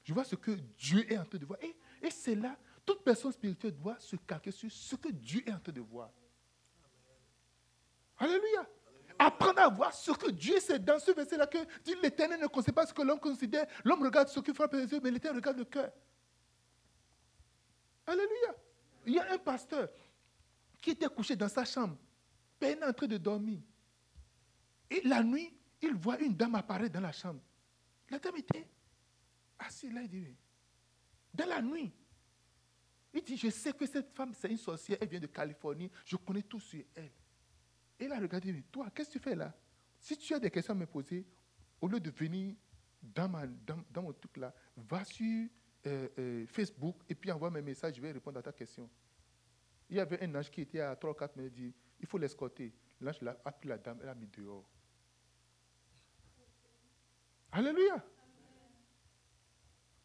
[0.05, 1.59] Je vois ce que Dieu est en train de voir.
[1.63, 2.57] Et, et c'est là,
[2.87, 6.11] toute personne spirituelle doit se calquer sur ce que Dieu est en train de voir.
[8.19, 8.69] Alléluia.
[9.19, 12.75] Apprendre à voir ce que Dieu sait dans ce verset-là que dit l'éternel ne considère
[12.75, 13.67] pas ce que l'homme considère.
[13.85, 15.91] L'homme regarde ce qui frappe les yeux, mais l'éternel regarde le cœur.
[18.07, 18.55] Alléluia.
[19.07, 19.89] Il y a un pasteur
[20.81, 21.97] qui était couché dans sa chambre,
[22.59, 23.61] peine en train de dormir.
[24.91, 25.53] Et la nuit,
[25.83, 27.41] il voit une dame apparaître dans la chambre.
[28.11, 28.69] La dame était
[29.59, 30.37] assise là, il dit,
[31.35, 31.93] dans la nuit.
[33.13, 36.17] Il dit, je sais que cette femme, c'est une sorcière, elle vient de Californie, je
[36.17, 37.11] connais tout sur elle.
[37.99, 39.53] Et il a regardé, toi, qu'est-ce que tu fais là?
[39.99, 41.27] Si tu as des questions à me poser,
[41.81, 42.55] au lieu de venir
[43.03, 45.49] dans, mon truc là, va sur
[45.87, 48.89] euh, euh, Facebook et puis envoie mes messages, je vais répondre à ta question.
[49.91, 52.19] Il y avait un ange qui était à 3 ou 4 minutes, dit, il faut
[52.19, 52.73] l'escorter.
[53.01, 54.69] L'ange a pris la dame, elle a mis dehors.
[57.53, 58.05] Alléluia.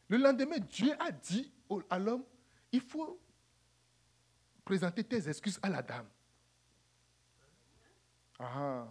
[0.07, 1.51] Le lendemain, Dieu a dit
[1.89, 2.23] à l'homme,
[2.71, 3.19] il faut
[4.63, 6.07] présenter tes excuses à la dame.
[8.43, 8.87] Ah.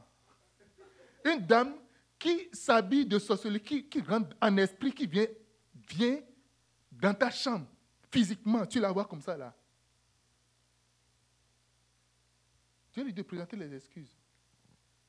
[1.25, 1.75] Une dame
[2.19, 5.27] qui s'habille de sorcellerie, qui, rentre en esprit, qui vient,
[5.89, 6.21] vient
[6.91, 7.67] dans ta chambre,
[8.11, 9.55] physiquement, tu la vois comme ça là.
[12.93, 14.15] Dieu lui de présenter les excuses.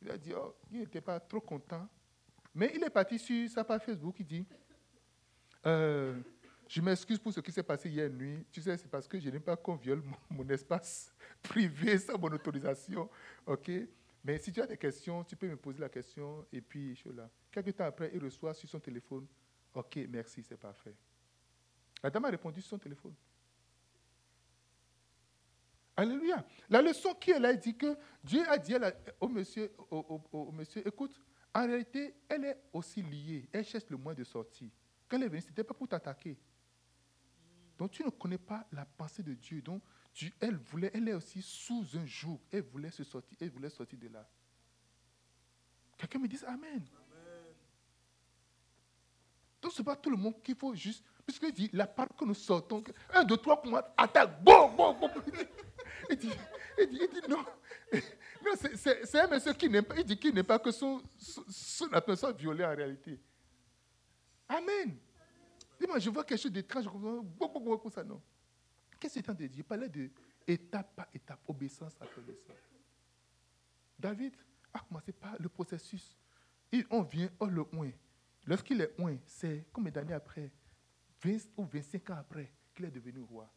[0.02, 1.88] Il a dit, oh, il n'était pas trop content.
[2.56, 4.46] Mais il est parti sur sa page Facebook, il dit,
[5.66, 6.20] euh,
[6.68, 8.46] je m'excuse pour ce qui s'est passé hier nuit.
[8.52, 12.32] Tu sais, c'est parce que je n'ai pas qu'on viole mon, espace privé sans mon
[12.32, 13.10] autorisation.
[13.46, 13.72] OK?
[14.24, 17.02] Mais si tu as des questions, tu peux me poser la question et puis je
[17.02, 17.30] suis là.
[17.52, 19.28] Quelques temps après, il reçoit sur son téléphone,
[19.74, 20.96] OK, merci, c'est parfait.
[22.02, 23.14] La dame a répondu sur son téléphone.
[25.96, 26.46] Alléluia.
[26.70, 28.74] La leçon qui est là, dit que Dieu a dit
[29.20, 31.20] au, monsieur, au, monsieur, écoute,
[31.54, 33.48] en réalité, elle est aussi liée.
[33.52, 34.70] Elle cherche le moyen de sortir.
[35.08, 36.38] Quand elle est venue, ce n'était pas pour t'attaquer.
[37.78, 39.62] Donc tu ne connais pas la pensée de Dieu.
[39.62, 39.84] Donc
[40.40, 42.40] elle voulait, elle est aussi sous un joug.
[42.52, 44.28] Elle voulait se sortir, elle voulait sortir de là.
[45.98, 46.86] Quelqu'un me dit Amen.
[49.62, 51.04] Donc ce n'est pas tout le monde qu'il faut juste.
[51.26, 55.10] Puisqu'il dit la parole que nous sortons, un, deux, trois, pour attaque, bon, bon, bon.
[56.10, 56.30] Il dit,
[56.78, 57.46] il dit, il dit non.
[58.46, 61.44] Non, c'est un monsieur qui n'aime pas, il dit qu'il n'aime pas que son, son,
[61.48, 63.18] son soit violée en réalité.
[64.50, 64.98] Amen.
[65.80, 68.22] Dis-moi, je vois quelque chose d'étrange, beaucoup, ça, non.
[69.04, 70.10] Qu'est-ce que c'est en train dire Il parlait de
[70.48, 72.56] étape par étape, obéissance après obéissance.
[74.00, 74.34] David
[74.74, 76.18] a commencé par le processus.
[76.90, 77.92] On vient, on le oint.
[78.46, 80.50] Lorsqu'il est oint, c'est combien d'années après
[81.22, 83.54] 20 ou 25 ans après qu'il est devenu roi.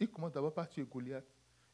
[0.00, 1.24] Il commence d'abord par tuer Goliath.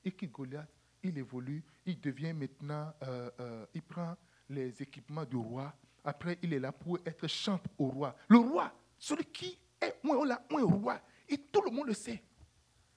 [0.05, 0.69] Et qui Goliath,
[1.03, 4.19] il évolue, il devient maintenant, euh, euh, il prend
[4.51, 5.75] les équipements du roi.
[6.05, 8.15] Après, il est là pour être chante au roi.
[8.29, 11.01] Le roi, celui qui est on l'a au roi.
[11.27, 12.23] Et tout le monde le sait.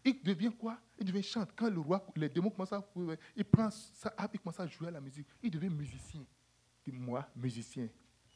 [0.06, 0.80] Il devient quoi?
[1.00, 1.50] Il devient chante.
[1.56, 2.88] Quand le roi, les démons commencent à
[3.36, 5.28] il prend à jouer à la musique.
[5.42, 6.24] Il devient musicien.
[6.86, 7.90] Et moi, musicien.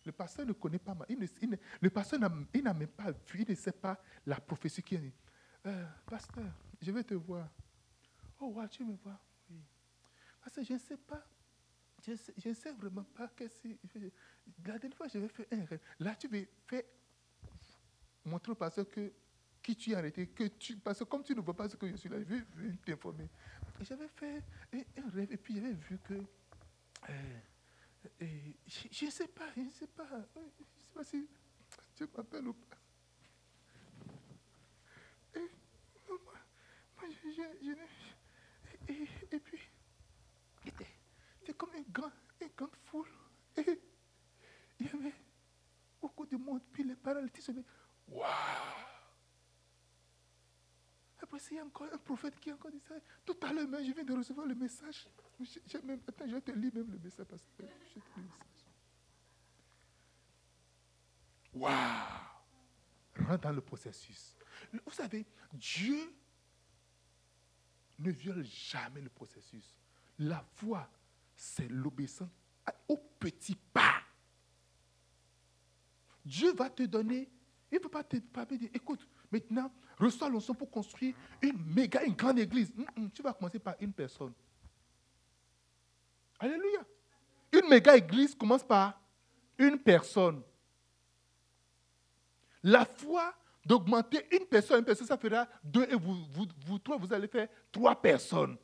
[0.04, 0.98] Le pasteur ne connaît pas.
[1.08, 1.20] Il
[1.80, 5.14] le pasteur n'a même pas vu, il ne sait pas la prophétie qui est.
[5.68, 6.52] Euh, pasteur,
[6.82, 7.48] je vais te voir.
[8.40, 9.20] Oh, ouais, tu me vois?
[9.52, 9.62] Oui.
[10.42, 11.24] Parce que je ne sais pas.
[12.04, 13.30] Je ne sais, vraiment pas
[14.64, 15.82] La dernière fois, je vais faire un rêve.
[16.00, 16.84] Là, tu vais faire
[18.26, 19.12] montrer au pasteur que
[19.70, 21.88] qui tu es arrêté, que tu, parce que comme tu ne vois pas ce que
[21.88, 23.30] je suis là, je vais, t'informer.
[23.82, 26.14] J'avais fait un, rêve et puis j'avais vu que
[27.10, 27.40] euh,
[28.66, 31.28] je ne sais pas, je ne sais pas, je ne sais pas si
[31.96, 32.78] tu m'appelles ou pas.
[35.36, 35.50] Et,
[36.10, 36.34] moi,
[37.10, 37.74] je,
[39.32, 39.60] et, puis,
[40.64, 43.08] c'était comme une grande, une grande foule.
[43.58, 43.80] Et
[44.80, 45.14] il y avait
[46.02, 46.62] beaucoup de monde.
[46.72, 47.66] Puis les paralytiques se disaient
[48.08, 48.99] Waouh
[51.32, 52.96] Après, il y a encore un prophète qui a encore dit ça.
[53.24, 55.08] Tout à l'heure, je viens de recevoir le message.
[55.40, 57.70] Je, même, attends, je te lire même le message parce que je te lis
[58.18, 58.66] le message.
[61.54, 64.36] Waouh Rentre dans le processus.
[64.74, 66.16] Vous savez, Dieu
[68.00, 69.78] ne viole jamais le processus.
[70.18, 70.90] La foi,
[71.36, 72.32] c'est l'obéissance
[72.88, 74.02] au petit pas.
[76.26, 77.30] Dieu va te donner,
[77.72, 82.16] il ne peut pas te dire, écoute, maintenant, reçois l'onction pour construire une méga, une
[82.16, 82.72] grande église.
[82.76, 84.34] Mm, mm, tu vas commencer par une personne.
[86.40, 86.86] Alléluia.
[87.52, 89.00] Une méga église commence par
[89.58, 90.42] une personne.
[92.64, 93.34] La foi
[93.66, 97.28] d'augmenter une personne, une personne, ça fera deux, et vous, vous, vous trois, vous allez
[97.28, 98.58] faire trois personnes.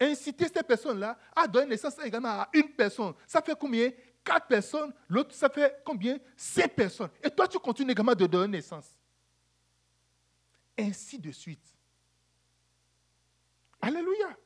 [0.00, 3.14] Inciter ces personnes-là à donner naissance également à une personne.
[3.26, 3.90] Ça fait combien?
[4.24, 4.92] Quatre personnes.
[5.08, 6.18] L'autre, ça fait combien?
[6.36, 7.10] Sept personnes.
[7.22, 8.96] Et toi, tu continues également de donner naissance.
[10.78, 11.74] Ainsi de suite.
[13.80, 14.36] Alléluia.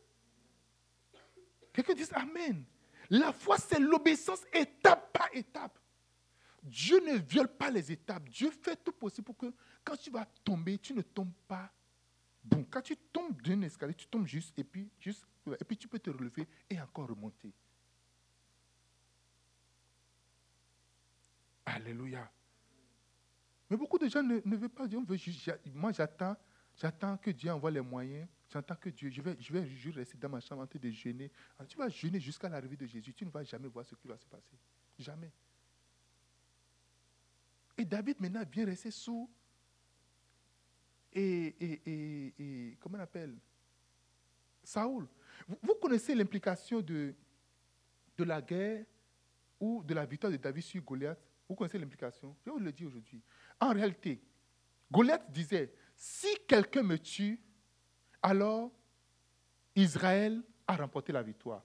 [1.73, 2.65] Quelqu'un dit Amen.
[3.11, 5.79] La foi, c'est l'obéissance étape par étape.
[6.63, 8.29] Dieu ne viole pas les étapes.
[8.29, 9.53] Dieu fait tout possible pour que
[9.85, 11.71] quand tu vas tomber, tu ne tombes pas
[12.43, 12.67] bon.
[12.69, 15.25] Quand tu tombes d'un escalier, tu tombes juste et puis, juste
[15.61, 17.53] et puis tu peux te relever et encore remonter.
[21.87, 22.29] Alléluia.
[23.71, 25.01] Mais beaucoup de gens ne, veulent pas dire,
[25.73, 26.37] moi j'attends,
[26.75, 30.19] j'attends que Dieu envoie les moyens, j'attends que Dieu, je vais, je vais juste rester
[30.19, 31.31] dans ma chambre en train de jeûner.
[31.69, 34.19] tu vas jeûner jusqu'à l'arrivée de Jésus, tu ne vas jamais voir ce qui va
[34.19, 34.57] se passer.
[34.99, 35.31] Jamais.
[37.79, 39.31] Et David maintenant vient rester sous.
[41.13, 43.37] Et, et, et, comment on appelle
[44.65, 45.07] Saoul.
[45.47, 47.15] Vous, connaissez l'implication de,
[48.19, 48.85] de la guerre
[49.61, 51.26] ou de la victoire de David sur Goliath?
[51.49, 53.23] Vous connaissez l'implication Je vous le dis aujourd'hui.
[53.61, 54.21] En réalité,
[54.91, 57.41] Goliath disait, si quelqu'un me tue,
[58.23, 58.71] alors
[59.75, 61.63] Israël a remporté la victoire.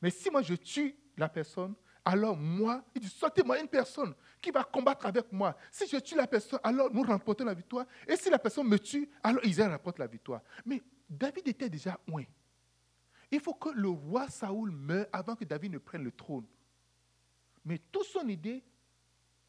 [0.00, 4.50] Mais si moi je tue la personne, alors moi, il dit, sortez-moi une personne qui
[4.50, 5.56] va combattre avec moi.
[5.70, 7.86] Si je tue la personne, alors nous remportons la victoire.
[8.08, 10.42] Et si la personne me tue, alors Israël remporte la victoire.
[10.64, 12.24] Mais David était déjà loin.
[13.30, 16.44] Il faut que le roi Saoul meure avant que David ne prenne le trône.
[17.64, 18.64] Mais toute son idée,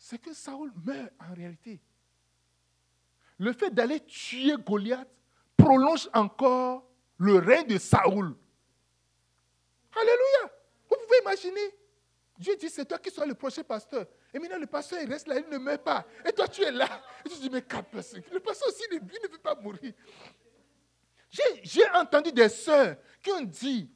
[0.03, 1.79] c'est que Saoul meurt en réalité.
[3.37, 5.07] Le fait d'aller tuer Goliath
[5.55, 6.85] prolonge encore
[7.19, 8.35] le règne de Saoul.
[9.95, 10.53] Alléluia.
[10.89, 11.77] Vous pouvez imaginer.
[12.37, 14.05] Dieu dit, c'est toi qui sois le prochain pasteur.
[14.33, 16.05] Et maintenant, le pasteur, il reste là, il ne meurt pas.
[16.27, 17.01] Et toi, tu es là.
[17.25, 19.93] Et tu dis, mais Le pasteur aussi, il ne veut pas mourir.
[21.29, 23.89] J'ai entendu des sœurs qui ont dit,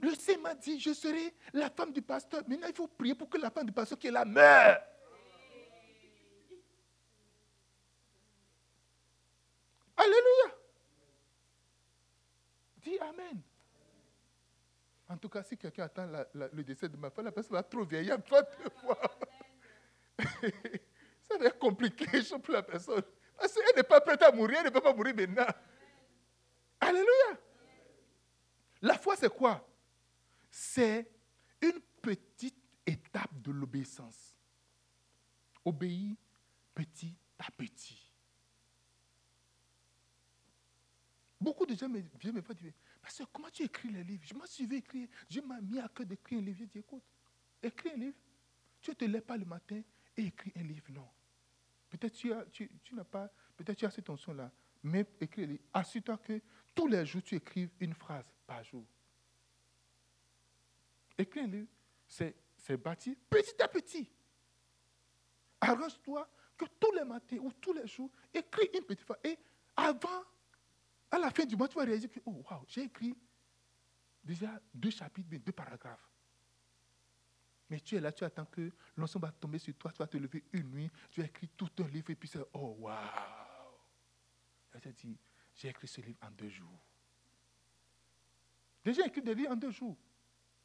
[0.00, 2.44] le Seigneur m'a dit, je serai la femme du pasteur.
[2.46, 4.80] Maintenant, il faut prier pour que la femme du pasteur qui est là meure.
[9.98, 10.56] Alléluia.
[12.78, 13.42] Dis Amen.
[15.08, 17.84] En tout cas, si quelqu'un attend le décès de ma femme, la personne va trop
[17.84, 18.48] vieillir, pas de
[18.82, 19.18] voir.
[21.28, 22.06] Ça va être compliqué
[22.42, 23.02] pour la personne.
[23.36, 25.46] Parce qu'elle n'est pas prête à mourir, elle ne peut pas mourir maintenant.
[26.80, 27.38] Alléluia.
[28.82, 29.66] La foi, c'est quoi?
[30.50, 31.10] C'est
[31.60, 34.36] une petite étape de l'obéissance.
[35.64, 36.16] Obéir
[36.74, 38.07] petit à petit.
[41.40, 44.24] Beaucoup de gens me viennent me dire, parce comment tu écris les livres?
[44.26, 45.08] Je m'en suis écrire.
[45.28, 46.58] Dieu m'a mis à cœur d'écrire un livre.
[46.60, 47.02] Je dis, écoute,
[47.62, 48.16] écris un livre.
[48.80, 49.80] Tu ne te lèves pas le matin
[50.16, 50.86] et écris un livre.
[50.90, 51.08] Non.
[51.88, 52.32] Peut-être tu,
[52.82, 54.50] tu, n'as pas, peut-être tu as cette tension-là.
[54.82, 55.60] Mais écris.
[55.72, 56.40] Assure-toi que
[56.74, 58.84] tous les jours, tu écrives une phrase par jour.
[61.16, 61.68] Écris un livre,
[62.06, 64.10] c'est, c'est bâti petit à petit.
[65.60, 69.20] Arrange-toi que tous les matins ou tous les jours, écris une petite phrase.
[69.24, 69.38] Et
[69.76, 70.24] avant
[71.10, 73.14] à la fin du mois, tu vas réaliser que, oh, wow, j'ai écrit
[74.22, 76.08] déjà deux chapitres, deux paragraphes.
[77.70, 80.16] Mais tu es là, tu attends que l'ensemble va tomber sur toi, tu vas te
[80.16, 82.92] lever une nuit, tu as écrit tout un livre et puis c'est, oh, wow.
[84.72, 85.16] Elle t'a dit,
[85.54, 86.78] j'ai écrit ce livre en deux jours.
[88.84, 89.96] Déjà écrit des livres en deux jours.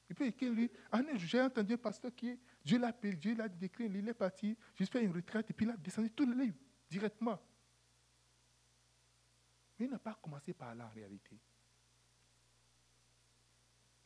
[0.10, 1.18] Il peut écrire un livre en.
[1.18, 4.14] J'ai entendu un pasteur qui est, Dieu l'a appelé, Dieu l'a décrit livre, il est
[4.14, 6.58] parti, juste fait une retraite et puis il a descendu tous les livres
[6.90, 7.40] directement.
[9.84, 11.38] Il n'a pas commencé par là réalité.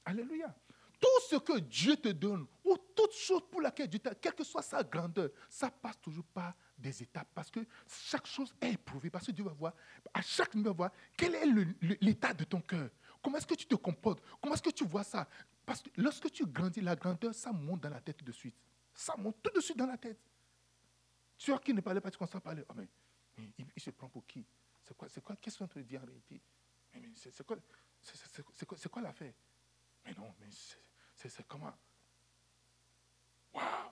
[0.06, 0.56] Alléluia.
[1.00, 4.44] Tout ce que Dieu te donne, ou toute chose pour laquelle Dieu t'a, quelle que
[4.44, 7.28] soit sa grandeur, ça passe toujours par des étapes.
[7.36, 9.12] Parce que chaque chose est éprouvée.
[9.12, 9.74] Parce que Dieu va voir,
[10.12, 11.46] à chaque niveau, va voir quel est
[12.02, 12.90] l'état de ton cœur.
[13.22, 14.24] Comment est-ce que tu te comportes?
[14.42, 15.28] Comment est-ce que tu vois ça?
[15.64, 18.56] Parce que lorsque tu grandis, la grandeur, ça monte dans la tête de suite.
[18.96, 20.18] Ça monte tout de suite dans la tête.
[21.38, 22.64] Tu vois qui ne parlait pas, tu commences à parler.
[22.68, 22.88] Oh, mais,
[23.76, 24.44] il se prend pour qui?
[24.88, 26.42] C'est quoi, c'est quoi, qu'est-ce qu'on te dit en réalité
[26.94, 27.58] mais, c'est, quoi,
[28.02, 29.34] c'est, quoi, quoi l'affaire?
[30.06, 30.48] Mais non, mais
[31.14, 31.74] c'est, comment
[33.54, 33.92] Waouh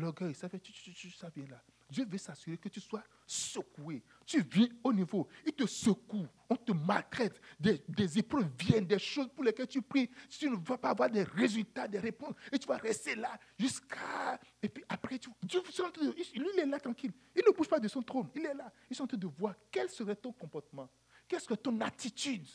[0.00, 1.62] L'orgueil, ça ça vient là.
[1.90, 4.02] Dieu veut s'assurer que tu sois secoué.
[4.24, 8.98] Tu viens au niveau, il te secoue, on te maltraite, des, des, épreuves viennent, des
[8.98, 12.58] choses pour lesquelles tu pries, tu ne vas pas avoir des résultats, des réponses, et
[12.58, 14.40] tu vas rester là jusqu'à...
[14.62, 15.60] Et puis après, tu, Dieu,
[16.02, 17.12] lui, il est là tranquille.
[17.34, 18.72] Il ne bouge pas de son trône, il est là.
[18.88, 20.88] Ils sont en train de voir quel serait ton comportement,
[21.26, 22.46] quelle serait ton attitude?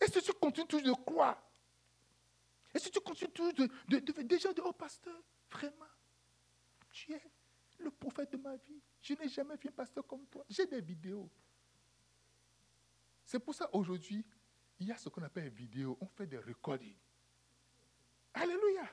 [0.00, 1.40] Est-ce que tu continues toujours de croire?
[2.74, 5.22] Est-ce que tu continues toujours de, de, de, de, de oh pasteur,
[5.52, 5.86] vraiment,
[6.90, 7.22] tu es
[7.78, 8.80] le prophète de ma vie.
[9.00, 10.44] Je n'ai jamais vu un pasteur comme toi.
[10.48, 11.30] J'ai des vidéos.
[13.24, 14.24] C'est pour ça aujourd'hui,
[14.78, 15.96] il y a ce qu'on appelle vidéo.
[16.00, 16.98] On fait des recordings.
[18.34, 18.88] Alléluia.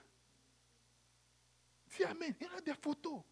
[1.88, 2.34] Dis Amen.
[2.40, 3.24] Il y a des photos.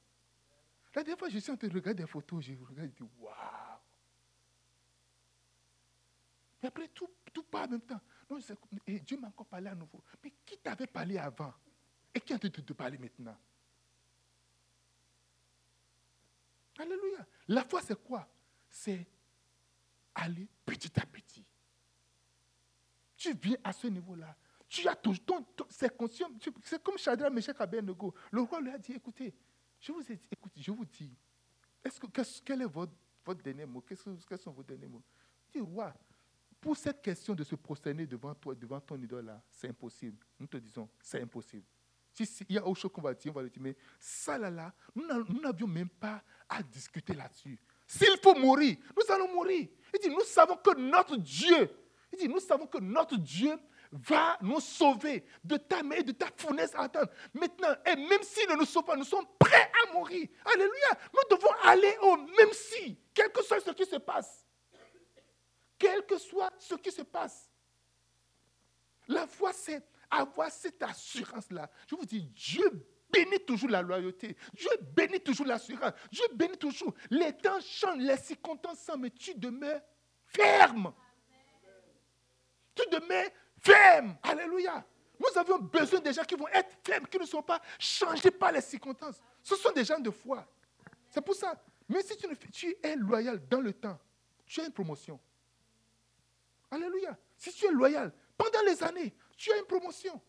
[0.96, 3.04] La dernière fois, je suis en train de regarder des photos, je regarde et je
[3.04, 3.34] dis Waouh.
[6.62, 8.02] Mais après, tout, tout part en même temps.
[8.88, 10.04] et Dieu m'a encore parlé à nouveau.
[10.24, 11.54] Mais qui t'avait parlé avant?
[12.18, 13.38] Et qui en train de te parler maintenant?
[16.80, 17.28] Alléluia.
[17.47, 18.28] La foi, c'est quoi?
[18.68, 19.05] C'est
[20.15, 21.45] aller petit à petit.
[23.15, 24.36] Tu viens à ce niveau-là.
[24.68, 26.32] Tu as toujours ton, c'est conscient.
[26.63, 28.11] C'est comme Shadrach, Meshach, Abednego.
[28.32, 29.32] Le roi lui a dit, écoutez,
[29.80, 31.15] je vous, ai, écoutez, je vous dis,
[31.86, 32.07] est-ce que,
[32.43, 32.93] quel est votre,
[33.24, 33.82] votre dernier mot?
[33.82, 35.03] Quels sont vos derniers mots?
[35.53, 35.93] Il dit, roi,
[36.59, 40.26] pour cette question de se prosterner devant toi, devant ton idole là, c'est impossible.
[40.39, 41.65] Nous te disons, c'est impossible.
[42.26, 44.49] S'il y a autre chose qu'on va dire, on va le dire, mais ça là,
[44.49, 47.59] là nous n'avions même pas à discuter là-dessus.
[47.86, 49.68] S'il faut mourir, nous allons mourir.
[49.93, 51.70] Il dit, nous savons que notre Dieu,
[52.11, 53.57] il dit, nous savons que notre Dieu
[53.91, 57.09] va nous sauver de ta main et de ta fournaise attendre.
[57.34, 60.28] Maintenant, et même s'il ne nous sauve pas, nous sommes prêts à mourir.
[60.45, 60.99] Alléluia.
[61.13, 64.45] Nous devons aller au même si, quel que soit ce qui se passe.
[65.78, 67.49] Quel que soit ce qui se passe.
[69.07, 74.36] La foi, c'est avoir cette assurance-là, je vous dis, Dieu bénit toujours la loyauté.
[74.53, 75.93] Dieu bénit toujours l'assurance.
[76.12, 76.93] Dieu bénit toujours.
[77.10, 79.82] Les temps changent, les circonstances, mais tu demeures
[80.26, 80.93] ferme.
[82.76, 83.30] Tu demeures
[83.60, 84.18] ferme.
[84.24, 84.86] Alléluia.
[85.20, 88.51] Nous avons besoin des gens qui vont être fermes, qui ne sont pas changés par
[88.51, 89.20] les circonstances.
[89.41, 90.47] Ce sont des gens de foi.
[91.10, 91.60] C'est pour ça.
[91.89, 93.97] Mais si tu, ne, tu es loyal dans le temps,
[94.45, 95.20] tu as une promotion.
[96.70, 97.18] Alléluia.
[97.38, 100.20] Si tu es loyal pendant les années, tu as une promotion.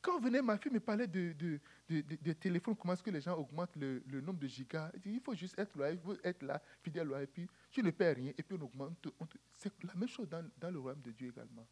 [0.00, 3.36] Quand venait ma fille me parlait de, de, de, téléphone, comment est-ce que les gens
[3.36, 7.08] augmentent le, nombre de gigas Il faut juste être loyal, il faut être là, fidèle,
[7.22, 9.06] et puis tu ne perds rien, et puis on augmente.
[9.52, 11.66] c'est la même chose dans, dans le royaume de Dieu également.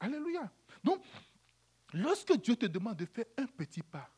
[0.00, 0.50] Alléluia.
[0.82, 1.04] Donc,
[1.92, 4.10] lorsque Dieu te demande de faire un petit pas,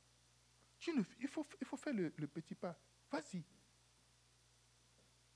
[0.78, 2.78] tu ne, il, faut, il faut faire le, le petit pas.
[3.10, 3.42] Vas-y.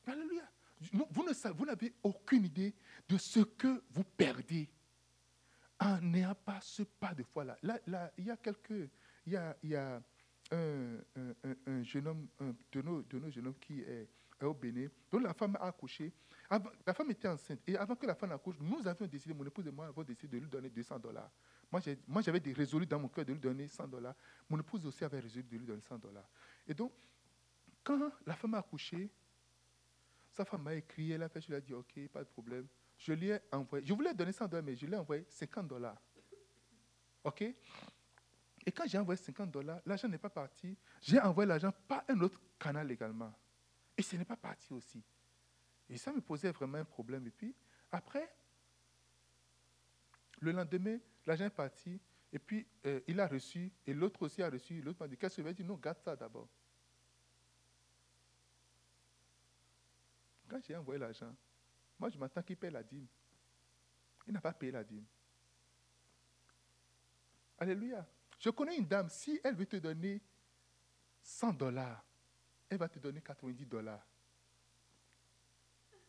[0.07, 0.49] Alléluia.
[0.93, 2.74] Vous, ne, vous n'avez aucune idée
[3.09, 4.68] de ce que vous perdez
[5.78, 7.57] en n'ayant pas ce pas de foi-là.
[7.62, 8.91] Là, il y a quelques.
[9.26, 10.03] Il y a, il y a
[10.51, 12.28] un, un, un, jeune homme,
[12.72, 14.09] de, nos, de nos jeunes hommes qui est,
[14.43, 16.12] au Bénin, dont la femme a accouché.
[16.51, 17.61] la femme était enceinte.
[17.66, 20.39] Et avant que la femme accouche, nous avions décidé, mon épouse et moi avons décidé
[20.39, 21.30] de lui donner 200 dollars.
[21.70, 24.14] Moi, j'avais résolu dans mon cœur de lui donner 100 dollars.
[24.49, 26.28] Mon épouse aussi avait résolu de lui donner 100 dollars.
[26.66, 26.93] Et donc,
[27.83, 29.11] quand la femme a accouché,
[30.33, 32.66] sa femme m'a écrit, elle a fait, je lui ai dit, OK, pas de problème.
[32.97, 35.68] Je lui ai envoyé, je voulais donner 100 dollars, mais je lui ai envoyé 50
[35.68, 36.01] dollars.
[37.24, 37.43] OK?
[37.43, 40.76] Et quand j'ai envoyé 50 dollars, l'argent n'est pas parti.
[41.01, 43.33] J'ai envoyé l'argent par un autre canal également.
[43.97, 45.03] Et ce n'est pas parti aussi.
[45.91, 47.26] Et ça me posait vraiment un problème.
[47.26, 47.55] Et puis,
[47.91, 48.35] après,
[50.41, 52.01] le lendemain, l'argent est parti.
[52.33, 54.80] Et puis, euh, il a reçu, et l'autre aussi a reçu.
[54.80, 55.53] L'autre m'a dit, qu'est-ce que tu veux?
[55.53, 56.49] Dire Non, garde ça d'abord.
[60.53, 61.34] Quand j'ai envoyé l'argent,
[61.98, 63.07] moi, je m'attends qu'il paye la dîme.
[64.26, 65.07] Il n'a pas payé la dîme.
[67.57, 68.07] Alléluia.
[68.38, 70.20] Je connais une dame, si elle veut te donner
[71.22, 72.05] 100 dollars,
[72.68, 74.07] elle va te donner 90 dollars.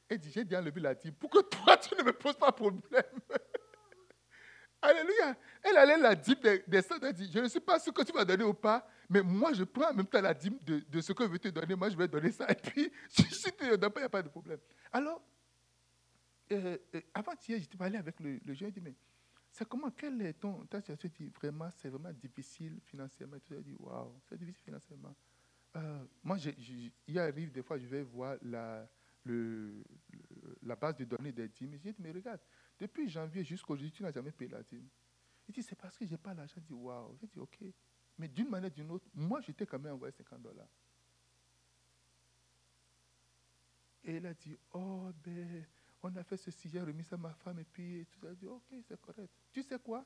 [0.10, 1.14] Elle dit, j'ai bien levé la dîme.
[1.14, 3.02] Pourquoi toi, tu ne me poses pas problème
[4.82, 5.38] Alléluia.
[5.62, 8.12] Elle allait la dîme des, des Elle dit, je ne sais pas ce que tu
[8.12, 11.14] vas donner ou pas, mais moi, je prends en même temps la dîme de, ce
[11.14, 11.76] que je veux te donner.
[11.76, 12.50] Moi, je vais donner ça.
[12.50, 14.58] Et puis, si tu ne donnes pas, il n'y a pas de problème.
[14.92, 15.22] Alors,
[16.52, 18.70] euh, euh, avant-hier, j'étais parlé avec le, le jeune.
[18.70, 18.96] Il dit, mais
[19.52, 20.66] c'est comment, quel est ton.
[20.66, 21.10] Ta situation?
[21.16, 23.38] Dit, vraiment, c'est vraiment difficile financièrement.
[23.46, 25.16] Tu dit, waouh, c'est difficile financièrement.
[25.76, 26.38] Euh, moi,
[27.08, 28.90] il arrive des fois, je vais voir la,
[29.26, 29.84] le,
[30.64, 31.78] la base de données des dîmes.
[31.84, 32.42] J'ai dit, mais regarde,
[32.80, 34.88] depuis janvier jusqu'aujourd'hui, tu n'as jamais payé la dîme.
[35.48, 36.56] Il dit, c'est parce que je n'ai pas l'argent.
[36.58, 37.16] Je dis, waouh.
[37.22, 37.60] J'ai dit, ok.
[38.18, 40.68] Mais d'une manière ou d'une autre, moi, j'étais quand même envoyé 50 dollars.
[44.04, 45.66] Et il a dit, oh, ben,
[46.02, 48.30] on a fait ceci, j'ai remis ça à ma femme, et puis tout ça.
[48.30, 49.32] a dit, ok, c'est correct.
[49.52, 50.06] Tu sais quoi?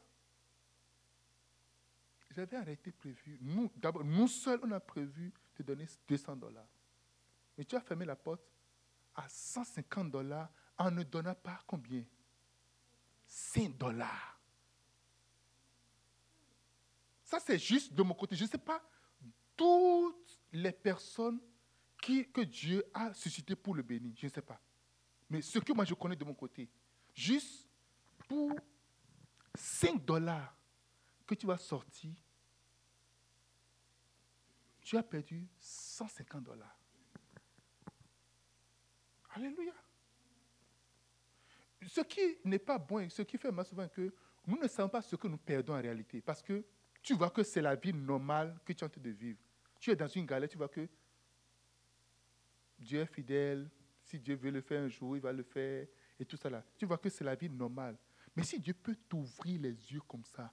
[2.29, 3.39] J'avais arrêté prévu.
[3.41, 6.67] Nous, d'abord, nous seuls, on a prévu de donner 200 dollars.
[7.57, 8.43] Mais tu as fermé la porte
[9.15, 12.03] à 150 dollars en ne donnant pas combien?
[13.25, 14.36] 5 dollars.
[17.27, 18.37] Ça, c'est juste de mon côté.
[18.37, 18.81] Je ne sais pas
[19.57, 21.41] toutes les personnes
[22.01, 24.13] que Dieu a suscitées pour le bénir.
[24.15, 24.61] Je ne sais pas.
[25.29, 26.69] Mais ce que moi je connais de mon côté,
[27.13, 27.67] juste
[28.29, 28.53] pour
[29.55, 30.55] 5 dollars
[31.25, 32.15] que tu vas sortir,
[34.79, 36.79] tu as perdu 150 dollars.
[39.31, 39.73] Alléluia.
[41.87, 44.13] Ce qui n'est pas bon ce qui fait mal souvent que
[44.45, 46.21] nous ne savons pas ce que nous perdons en réalité.
[46.21, 46.63] Parce que
[47.07, 49.39] tu vois que c'est la vie normale que tu es en train de vivre.
[49.79, 50.89] Tu es dans une galère, tu vois que
[52.77, 53.69] Dieu est fidèle,
[54.03, 55.87] si Dieu veut le faire un jour, il va le faire,
[56.19, 56.61] et tout ça là.
[56.75, 57.95] Tu vois que c'est la vie normale.
[58.35, 60.51] Mais si Dieu peut t'ouvrir les yeux comme ça,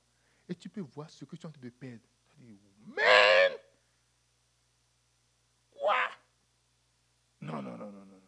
[0.48, 3.52] et tu peux voir ce que tu es en train de perdre, tu dis, man!
[5.72, 6.08] Quoi?
[7.40, 8.22] Non, non, non, non, non.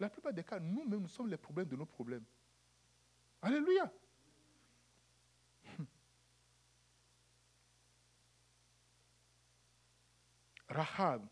[0.00, 2.24] La plupart des cas, nous-mêmes, nous sommes les problèmes de nos problèmes.
[3.40, 3.88] Alléluia.
[10.74, 11.26] Rahab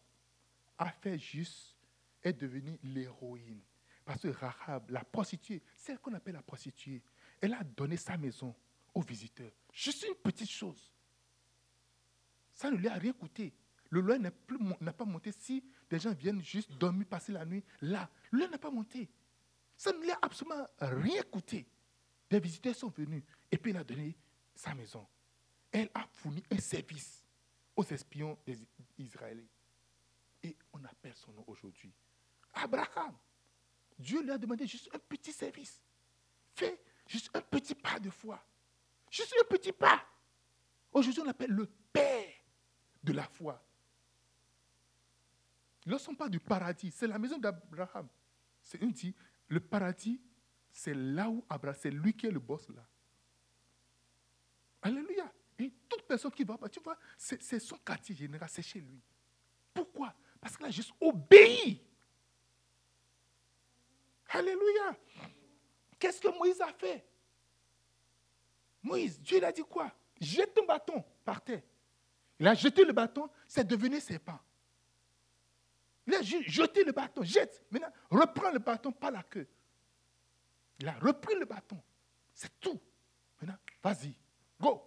[0.79, 1.77] a fait juste
[2.23, 3.61] est devenue l'héroïne.
[4.05, 7.03] Parce que Rahab, la prostituée, celle qu'on appelle la prostituée,
[7.41, 8.55] elle a donné sa maison
[8.95, 9.51] aux visiteurs.
[9.73, 10.93] Juste une petite chose.
[12.55, 13.53] Ça ne lui a rien coûté.
[13.91, 14.23] Le loyer
[14.81, 18.09] n'a pas monté si des gens viennent juste dormir, passer la nuit là.
[18.31, 19.11] Le loyer n'a pas monté.
[19.77, 21.67] Ça ne lui a absolument rien coûté.
[22.31, 24.17] Des visiteurs sont venus et puis il a donné
[24.55, 25.07] sa maison.
[25.71, 27.22] Elle a fourni un service
[27.77, 28.59] aux espions des
[28.99, 29.49] Israéliens.
[30.43, 31.93] Et on appelle son nom aujourd'hui
[32.55, 33.17] Abraham.
[33.99, 35.81] Dieu lui a demandé juste un petit service.
[36.55, 38.43] Fais juste un petit pas de foi.
[39.11, 40.05] Juste un petit pas.
[40.93, 42.33] Aujourd'hui, on l'appelle le Père
[43.03, 43.63] de la foi.
[45.87, 48.09] Lorsqu'on parle du paradis, c'est la maison d'Abraham.
[48.61, 49.15] C'est une dit,
[49.49, 50.21] le paradis,
[50.71, 52.87] c'est là où Abraham, c'est lui qui est le boss là.
[54.83, 55.33] Alléluia.
[55.71, 59.01] Toute personne qui va, tu vois, c'est son quartier général, c'est chez lui.
[59.73, 60.15] Pourquoi?
[60.41, 61.81] Parce qu'il a juste obéi.
[64.29, 64.97] Alléluia.
[65.99, 67.07] Qu'est-ce que Moïse a fait?
[68.83, 69.93] Moïse, Dieu l'a dit quoi?
[70.21, 71.63] Jette ton bâton par terre.
[72.39, 74.39] Il a jeté le bâton, c'est devenu serpent.
[76.07, 77.65] Il a jeté le bâton, jette.
[77.71, 79.47] Maintenant, reprends le bâton par la queue.
[80.81, 81.81] Il a repris le bâton.
[82.35, 82.81] C'est tout.
[83.41, 84.17] Maintenant, vas-y,
[84.61, 84.83] go.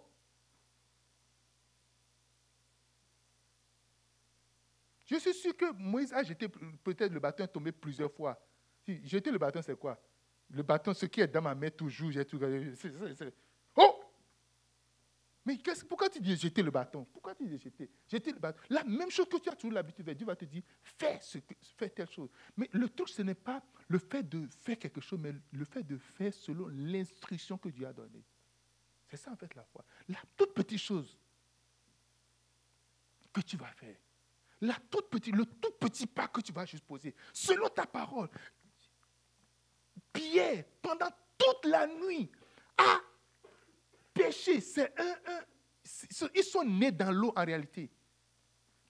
[5.06, 8.38] Je suis sûr que Moïse a jeté peut-être le bâton tombé plusieurs fois.
[9.04, 10.00] Jeter le bâton, c'est quoi?
[10.50, 12.40] Le bâton, ce qui est dans ma main toujours, j'ai tout.
[13.76, 14.04] Oh
[15.44, 17.04] Mais pourquoi tu dis jeter le bâton?
[17.12, 17.88] Pourquoi tu dis jeter?
[18.08, 18.60] Jeter le bâton.
[18.68, 20.16] La même chose que tu as toujours l'habitude de faire.
[20.16, 21.38] Dieu va te dire fais, ce,
[21.76, 22.28] fais telle chose.
[22.56, 25.84] Mais le truc, ce n'est pas le fait de faire quelque chose, mais le fait
[25.84, 28.24] de faire selon l'instruction que Dieu a donnée.
[29.08, 29.84] C'est ça en fait la foi.
[30.08, 31.16] La toute petite chose
[33.32, 33.96] que tu vas faire.
[34.66, 38.28] Le tout petit pas que tu vas juste poser, selon ta parole.
[40.12, 42.30] Pierre, pendant toute la nuit,
[42.78, 43.00] a
[44.14, 44.60] péché.
[44.60, 45.14] C'est un,
[46.34, 47.90] ils sont nés dans l'eau en réalité.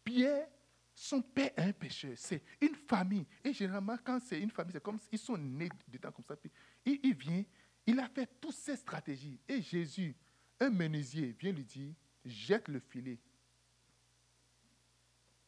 [0.05, 0.49] Pierre,
[0.95, 2.13] son père est un pécheur.
[2.17, 3.27] C'est une famille.
[3.45, 6.37] Et généralement, quand c'est une famille, c'est comme s'ils sont nés dedans comme ça.
[6.37, 6.51] Puis
[6.85, 7.45] il, vient,
[7.87, 9.39] il a fait toutes ces stratégies.
[9.49, 10.15] Et Jésus,
[10.61, 11.93] un menuisier, vient lui dire,
[12.25, 13.19] jette le filet.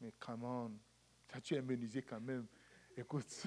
[0.01, 0.71] Mais comment
[1.43, 2.47] tu es menuisier quand même.
[2.97, 3.47] Écoute,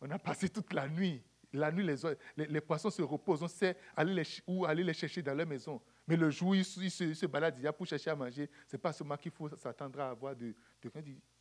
[0.00, 1.22] on a passé toute la nuit.
[1.52, 3.42] La nuit, les, les, poissons se reposent.
[3.42, 5.82] On sait aller les, où aller les chercher dans leur maison.
[6.06, 8.80] Mais le jour où ils, se, se, baladent déjà pour chercher à manger, ce n'est
[8.80, 10.90] pas seulement qu'il faut s'attendre à avoir de, de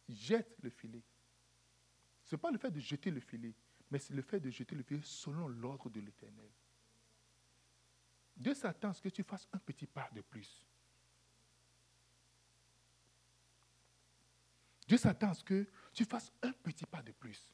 [0.07, 1.03] jette le filet.
[2.23, 3.53] Ce n'est pas le fait de jeter le filet,
[3.89, 6.49] mais c'est le fait de jeter le filet selon l'ordre de l'Éternel.
[8.35, 10.65] Dieu s'attend à ce que tu fasses un petit pas de plus.
[14.89, 17.53] Dieu s'attend à ce que tu fasses un petit pas de plus.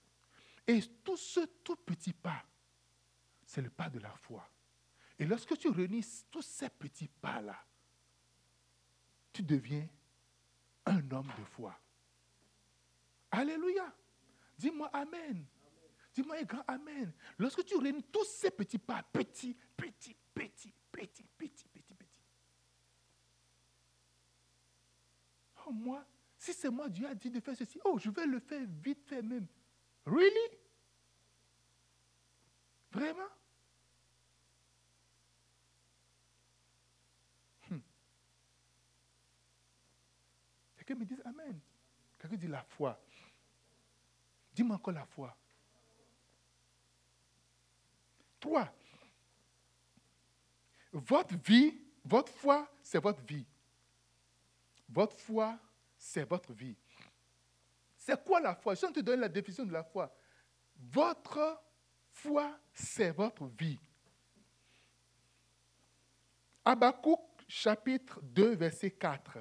[0.66, 2.42] Et tout ce tout petit pas,
[3.46, 4.50] c'est le pas de la foi.
[5.20, 7.62] Et lorsque tu réunis tous ces petits pas-là,
[9.34, 9.86] tu deviens
[10.86, 11.78] un homme de foi.
[13.32, 13.94] Alléluia.
[14.58, 15.46] Dis-moi Amen.
[16.14, 17.12] Dis-moi un grand Amen.
[17.38, 21.96] Lorsque tu réunis tous ces petits pas, petits, petits, petits, petits, petits, petits, petits.
[25.68, 26.06] Oh, moi,
[26.46, 29.02] si c'est moi, Dieu a dit de faire ceci, oh, je vais le faire vite
[29.04, 29.48] fait même.
[30.06, 30.58] Really?
[32.91, 33.30] Vraiment?
[37.70, 37.80] Hmm.
[40.78, 41.60] Quelqu'un me dit Amen.
[42.20, 43.00] Quelqu'un dit la foi.
[44.54, 45.36] Dis-moi encore la foi.
[48.39, 48.72] Trois.
[50.93, 53.46] Votre vie, votre foi, c'est votre vie.
[54.88, 55.60] Votre foi,
[56.06, 56.78] c'est votre vie.
[57.97, 58.76] C'est quoi la foi?
[58.76, 60.16] Je vais te donner la définition de la foi.
[60.78, 61.60] Votre
[62.12, 63.80] foi, c'est votre vie.
[66.64, 69.39] Habakkuk chapitre 2, verset 4.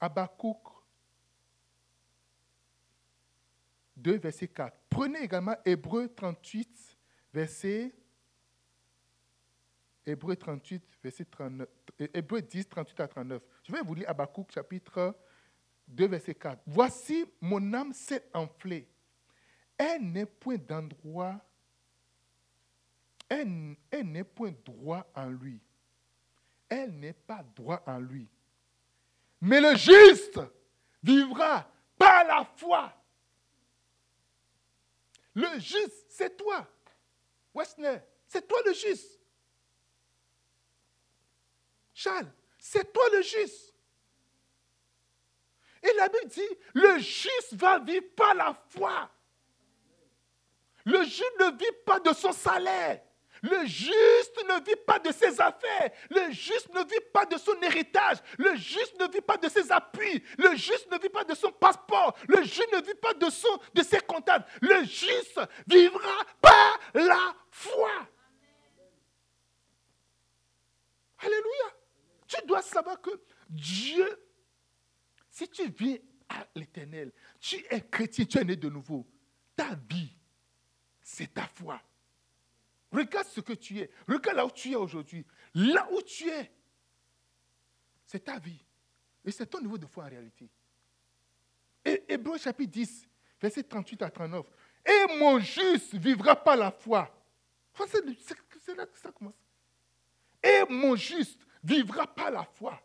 [0.00, 0.68] Habakkuk
[3.96, 4.76] 2, verset 4.
[4.88, 6.98] Prenez également Hébreu 38,
[7.32, 7.99] verset
[10.10, 11.68] Hébreu 38, verset 39,
[12.14, 13.42] Hébreu 10, 38 à 39.
[13.62, 15.14] Je vais vous lire Habakkuk chapitre
[15.88, 16.62] 2, verset 4.
[16.66, 18.88] Voici mon âme s'est enflée.
[19.78, 21.40] Elle n'est point d'endroit,
[23.28, 25.60] elle, n'est point droit en lui.
[26.68, 28.28] Elle n'est pas droit en lui.
[29.40, 30.40] Mais le juste
[31.02, 32.92] vivra par la foi.
[35.34, 36.66] Le juste, c'est toi.
[37.54, 39.19] Westner, c'est toi le juste.
[42.00, 43.74] Charles, c'est toi le juste.
[45.82, 49.10] Et la Bible dit, le juste va vivre par la foi.
[50.86, 53.02] Le juste ne vit pas de son salaire.
[53.42, 55.90] Le juste ne vit pas de ses affaires.
[56.08, 58.16] Le juste ne vit pas de son héritage.
[58.38, 60.24] Le juste ne vit pas de ses appuis.
[60.38, 62.16] Le juste ne vit pas de son passeport.
[62.28, 64.46] Le juste ne vit pas de, son, de ses comptables.
[64.62, 67.90] Le juste vivra par la foi.
[71.18, 71.79] Alléluia.
[72.30, 73.10] Tu dois savoir que
[73.48, 74.06] Dieu
[75.30, 75.96] Si tu viens
[76.28, 79.04] à l'éternel, tu es chrétien, tu es né de nouveau,
[79.56, 80.12] ta vie,
[81.02, 81.80] c'est ta foi.
[82.92, 83.90] Regarde ce que tu es.
[84.06, 85.24] Regarde là où tu es aujourd'hui.
[85.54, 86.50] Là où tu es,
[88.06, 88.64] c'est ta vie.
[89.24, 90.48] Et c'est ton niveau de foi en réalité.
[91.84, 93.08] Et Hébreu chapitre 10,
[93.40, 94.46] verset 38 à 39.
[94.86, 97.12] Et mon juste vivra par la foi.
[97.88, 98.04] C'est
[98.76, 99.34] là que ça commence.
[100.42, 102.80] Et mon juste vivra par la foi.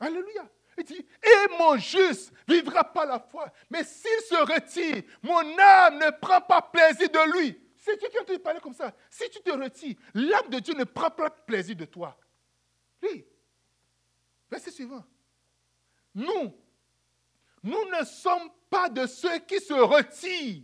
[0.00, 0.48] Alléluia.
[0.76, 3.52] Il dit, et mon juste vivra par la foi.
[3.70, 7.58] Mais s'il se retire, mon âme ne prend pas plaisir de lui.
[7.76, 8.94] C'est Dieu qui a parler comme ça?
[9.10, 12.16] Si tu te retires, l'âme de Dieu ne prend pas plaisir de toi.
[13.02, 13.26] Oui.
[14.50, 15.04] Verset suivant.
[16.14, 16.56] Nous,
[17.62, 20.62] nous ne sommes pas de ceux qui se retirent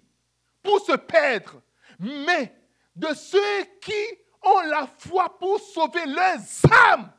[0.62, 1.60] pour se perdre,
[1.98, 2.54] mais
[2.94, 6.40] de ceux qui ont la foi pour sauver leurs
[6.70, 7.12] âmes.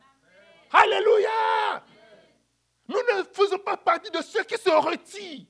[0.71, 1.83] Alléluia.
[2.87, 5.45] Nous ne faisons pas partie de ceux qui se retirent,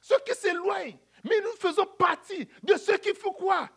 [0.00, 3.68] ceux qui s'éloignent, mais nous faisons partie de ceux qui font quoi?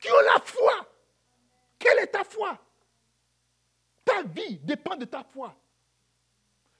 [0.00, 0.86] Qui ont la foi.
[1.78, 2.58] Quelle est ta foi?
[4.04, 5.54] Ta vie dépend de ta foi.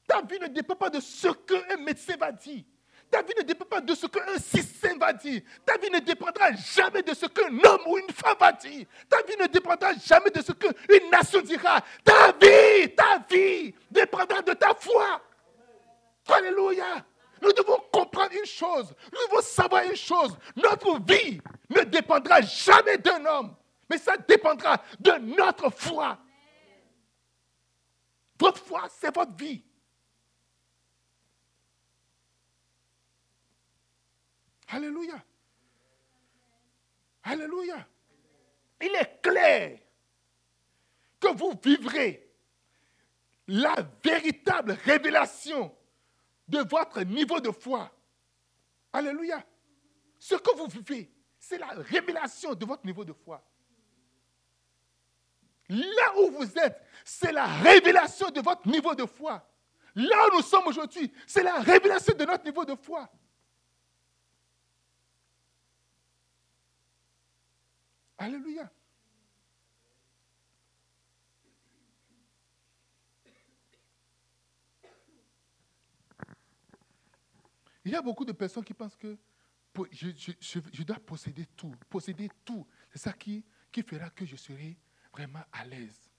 [0.07, 2.65] Ta vie ne dépend pas de ce qu'un médecin va dire.
[3.11, 5.43] Ta vie ne dépend pas de ce qu'un système va dire.
[5.65, 8.87] Ta vie ne dépendra jamais de ce qu'un homme ou une femme va dire.
[9.09, 11.81] Ta vie ne dépendra jamais de ce qu'une nation dira.
[12.05, 15.21] Ta vie, ta vie dépendra de ta foi.
[16.29, 17.05] Alléluia.
[17.41, 18.93] Nous devons comprendre une chose.
[19.13, 20.37] Nous devons savoir une chose.
[20.57, 21.41] Notre vie
[21.71, 23.55] ne dépendra jamais d'un homme.
[23.89, 26.19] Mais ça dépendra de notre foi.
[28.39, 29.63] Votre foi, c'est votre vie.
[34.69, 35.25] Alléluia.
[37.23, 37.87] Alléluia.
[38.81, 39.79] Il est clair
[41.19, 42.31] que vous vivrez
[43.49, 45.75] la véritable révélation
[46.49, 47.91] de votre niveau de foi.
[48.93, 49.45] Alléluia.
[50.19, 53.43] Ce que vous vivez, c'est la révélation de votre niveau de foi.
[55.69, 59.49] Là où vous êtes, c'est la révélation de votre niveau de foi.
[59.95, 63.11] Là où nous sommes aujourd'hui, c'est la révélation de notre niveau de foi.
[68.19, 68.71] Alléluia.
[77.85, 79.17] Il y a beaucoup de personnes qui pensent que
[79.93, 82.67] je, dois posséder tout, posséder tout.
[82.91, 84.77] C'est ça qui, qui fera que je serai
[85.13, 86.11] vraiment à l'aise.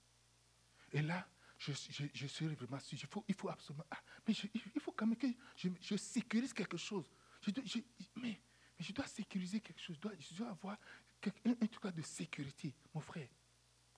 [0.92, 1.28] Et là,
[1.58, 2.98] je, serai vraiment sûr.
[3.28, 3.84] Il faut, absolument.
[3.90, 5.26] Ah, mais il faut quand même que
[5.56, 7.04] je, sécurise quelque chose.
[7.46, 7.84] mais,
[8.16, 8.40] mais,
[8.78, 9.98] je dois sécuriser quelque chose.
[10.18, 10.78] Je dois, avoir
[11.26, 12.74] un, truc de sécurité.
[12.94, 13.28] Mon frère,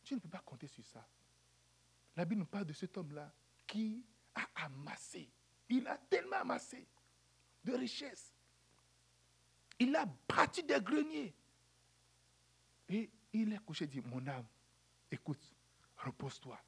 [0.02, 1.06] tu ne peux pas compter sur ça.
[2.16, 3.32] La Bible nous parle de cet homme-là
[3.66, 4.04] qui
[4.34, 5.28] a amassé.
[5.68, 6.86] Il a tellement amassé
[7.64, 8.32] de richesses.
[9.78, 11.34] Il a bâti des greniers.
[12.88, 14.46] Et il est couché et dit, mon âme,
[15.10, 15.54] écoute,
[15.96, 16.60] repose-toi.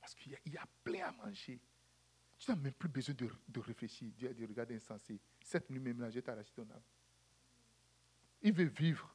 [0.00, 1.60] Parce qu'il y, a plein à manger.
[2.38, 5.20] Tu n'as même plus besoin de, réfléchir, de, de regarder insensé.
[5.44, 6.82] Cette nuit même, là, je t'ai arraché ton âme.
[8.42, 9.14] Il veut vivre.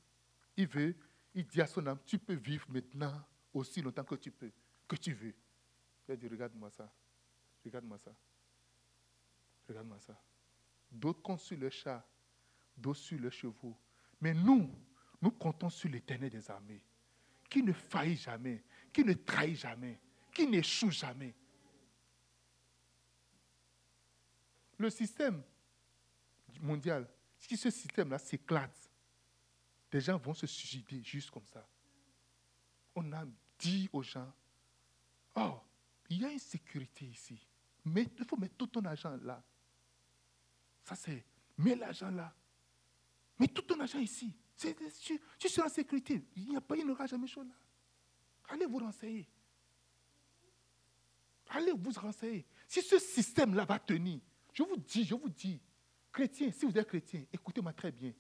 [0.58, 0.96] Il veut,
[1.34, 3.14] il dit à son âme, tu peux vivre maintenant
[3.54, 4.52] aussi longtemps que tu peux,
[4.88, 5.34] que tu veux.
[6.08, 6.92] Il a dit, regarde-moi ça.
[7.64, 8.16] Regarde-moi ça.
[9.68, 10.22] Regarde-moi ça.
[10.92, 12.08] D'autres comptent sur le chat,
[12.78, 13.76] d'autres sur le chevaux.
[14.22, 14.70] Mais nous,
[15.22, 16.84] nous comptons sur l'éternel des armées,
[17.50, 20.00] qui ne faillit jamais, qui ne trahit jamais,
[20.34, 21.34] qui n'échoue jamais.
[24.78, 25.42] Le système
[26.62, 28.85] mondial, si ce système-là s'éclate,
[29.96, 31.66] des gens vont se suicider juste comme ça.
[32.96, 33.24] On a
[33.58, 34.30] dit aux gens,
[35.38, 35.58] oh,
[36.10, 37.40] il y a une sécurité ici,
[37.86, 39.42] mais il faut mettre tout ton argent là.
[40.84, 41.24] Ça c'est,
[41.58, 42.36] mets l'argent là.
[43.40, 44.34] Mets tout ton argent ici.
[44.58, 46.22] tu, tu, seras en sécurité.
[46.36, 47.56] Il n'y a pas, il n'aura jamais chaud là.
[48.50, 49.30] Allez vous renseigner.
[51.48, 52.46] Allez vous renseigner.
[52.68, 54.20] Si ce système-là va tenir,
[54.52, 55.62] je vous dis, je vous dis,
[56.12, 58.12] chrétien, si vous êtes chrétien, écoutez-moi très bien.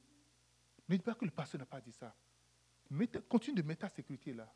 [0.87, 2.15] Ne dis pas que le pasteur n'a pas dit ça.
[3.27, 4.51] continue de mettre ta sécurité là.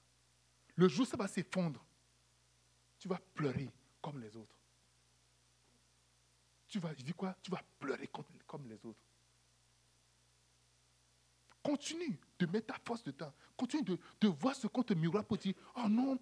[0.75, 1.83] Le jour ça va s'effondre,
[2.99, 3.69] tu vas pleurer
[4.01, 4.55] comme les autres.
[6.67, 7.35] Tu vas, je dis quoi?
[7.41, 8.07] Tu vas pleurer
[8.47, 8.99] comme, les autres.
[11.63, 13.33] Continue de mettre ta force dedans.
[13.57, 16.19] Continue de, voir ce qu'on te miroir pour dire Oh non,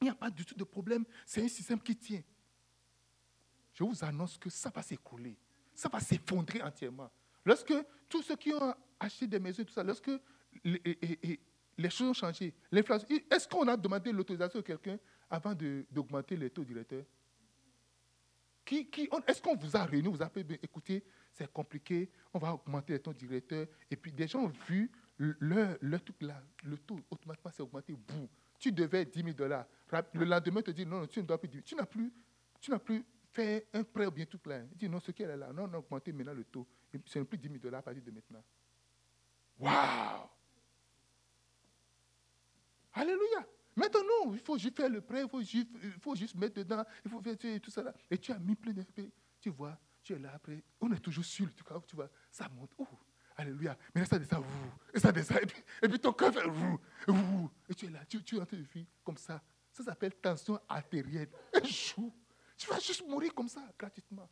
[0.00, 1.04] il n'y a pas du tout de problème.
[1.26, 2.22] C'est un système qui tient.
[3.74, 5.36] Je vous annonce que ça va s'écrouler.
[5.74, 7.10] Ça va s'effondrer entièrement.
[7.44, 7.74] Lorsque
[8.08, 10.10] tous ceux qui ont acheté des maisons, tout ça, lorsque
[10.64, 12.54] les choses ont changé.
[12.70, 13.08] L'inflation.
[13.30, 14.98] Est-ce qu'on a demandé l'autorisation de quelqu'un
[15.28, 17.04] avant d'augmenter les taux directeurs
[18.64, 22.38] qui, qui, Est-ce qu'on vous a réuni, vous a fait, ben, écoutez, c'est compliqué, on
[22.38, 23.66] va augmenter les taux directeurs.
[23.90, 27.62] Et puis des gens ont vu le, le, le truc là, le taux automatiquement s'est
[27.62, 27.92] augmenté.
[27.92, 28.28] Boum.
[28.58, 29.66] Tu devais 10 000 dollars.
[30.12, 31.64] Le lendemain, te dit non, non, tu ne dois plus 10 000.
[31.64, 32.12] Tu n'as plus,
[32.60, 34.60] tu n'as plus fait un prêt ou bien tout là.
[34.72, 36.66] Il dit non, ce qu'elle est là, non, on a augmenté maintenant le taux.
[37.06, 38.42] Ce n'est plus 10 000 dollars à partir de maintenant.
[39.60, 40.28] Waouh!
[42.94, 43.46] Alléluia!
[43.76, 45.28] Maintenant, il faut juste faire le prêt, il
[46.00, 47.94] faut juste, mettre dedans, il faut faire tu tout ça là.
[48.10, 48.84] Et tu as mis plein de.
[49.40, 52.48] Tu vois, tu es là après, on est toujours sur le truc, tu vois, ça
[52.48, 52.72] monte.
[52.78, 52.86] Ouh,
[53.36, 53.76] alléluia.
[53.94, 54.44] Mais là, ça descend,
[54.92, 56.40] et ça descend, et puis, et puis ton cœur fait
[57.68, 59.42] et tu es là, tu, tu es en train de vivre comme ça.
[59.72, 61.30] Ça s'appelle tension artérielle.
[61.54, 64.28] Un tu vas juste mourir comme ça, gratuitement.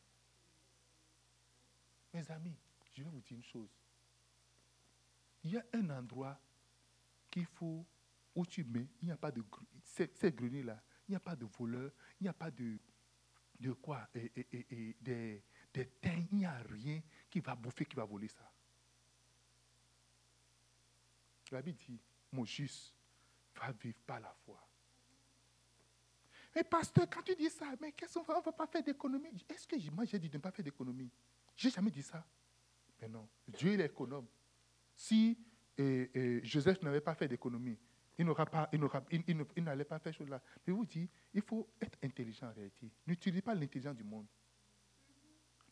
[2.13, 2.59] Mes amis,
[2.93, 3.71] je vais vous dire une chose.
[5.45, 6.39] Il y a un endroit
[7.31, 7.85] qu'il faut,
[8.35, 9.43] où tu mets, il n'y a pas de...
[9.85, 12.79] Ces, greniers-là, il n'y a pas de voleurs, il n'y a pas de...
[13.61, 15.43] De quoi et, des,
[15.75, 15.91] des
[16.31, 18.49] il n'y a rien qui va bouffer, qui va voler ça.
[21.51, 22.95] La Bible dit, mon juste
[23.57, 24.65] va vivre par la foi.
[26.55, 29.45] Mais pasteur, quand tu dis ça, mais qu'est-ce qu'on va, on va pas faire d'économie?
[29.49, 31.11] Est-ce que moi j'ai dit de ne pas faire d'économie?
[31.57, 32.25] J'ai jamais dit ça.
[33.01, 34.27] Mais non, Dieu est économe.
[34.99, 35.39] Si
[35.77, 37.79] eh, eh, Joseph n'avait pas fait d'économie,
[38.19, 38.83] il n'aura pas, il
[39.57, 40.43] il- n'allait pas faire chose là.
[40.67, 42.91] Mais je vous dis, il faut être intelligent en réalité.
[43.07, 44.27] N'utilisez pas l'intelligence du monde.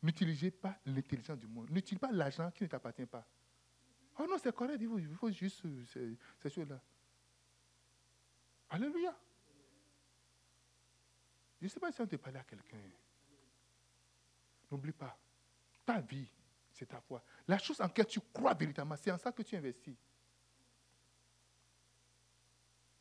[0.01, 1.69] N'utilisez pas l'intelligence du monde.
[1.71, 3.27] N'utilisez pas l'argent qui ne t'appartient pas.
[4.17, 6.81] Oh non, c'est correct, il faut, faut juste ces, choses-là.
[8.71, 9.19] Alléluia.
[11.61, 12.79] Je ne sais pas si on te parle à quelqu'un.
[14.71, 15.19] N'oublie pas,
[15.85, 16.31] ta vie,
[16.77, 17.23] c'est ta foi.
[17.49, 19.97] La chose en laquelle tu crois véritablement, c'est en ça que tu investis.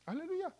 [0.07, 0.55] Alléluia.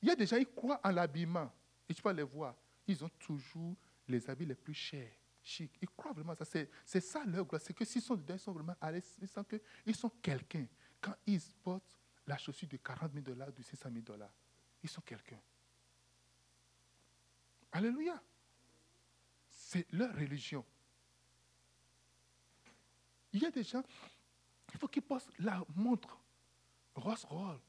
[0.00, 1.52] Il y a des gens qui croient en l'habillement.
[1.88, 2.56] Et tu vas les voir.
[2.88, 3.76] Ils ont toujours
[4.08, 5.78] les habits les plus chers, chics.
[5.80, 6.44] Ils croient vraiment ça.
[6.44, 6.68] C'est,
[7.00, 7.62] ça leur gloire.
[7.62, 9.16] C'est que s'ils sont dedans, ils sont vraiment à l'aise.
[9.20, 9.28] Ils
[9.84, 10.66] qu'ils sont quelqu'un.
[11.00, 14.32] Quand ils portent la chaussure de 40 000 dollars, de 500 000 dollars,
[14.82, 15.38] ils sont quelqu'un.
[17.70, 18.20] Alléluia.
[19.48, 20.64] C'est leur religion.
[23.32, 23.82] Il y a des gens,
[24.72, 26.18] il faut qu'ils portent la montre
[26.94, 27.60] Rolls Royce.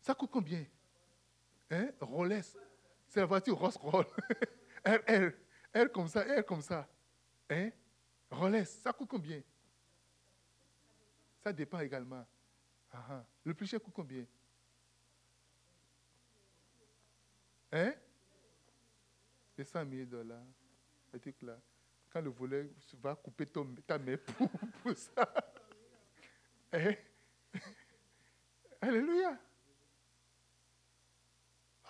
[0.00, 0.64] Ça coûte combien?
[1.70, 1.88] Hein?
[3.08, 4.06] C'est la voiture Rolls Royce.
[4.86, 5.32] R,
[5.74, 6.88] R, comme ça, R comme ça.
[7.50, 7.70] Hein?
[8.30, 9.42] Rolex, ça coûte combien?
[11.42, 12.26] Ça dépend également.
[12.92, 13.24] Ah, ah.
[13.44, 14.24] Le plus cher coûte combien?
[17.72, 17.94] Hein?
[19.56, 20.44] 200 000 dollars.
[21.42, 21.58] Là.
[22.20, 22.66] Le voleur
[23.02, 25.28] va couper ton- ta main pour, ça.
[26.72, 26.94] Hein?
[28.80, 29.38] Alléluia.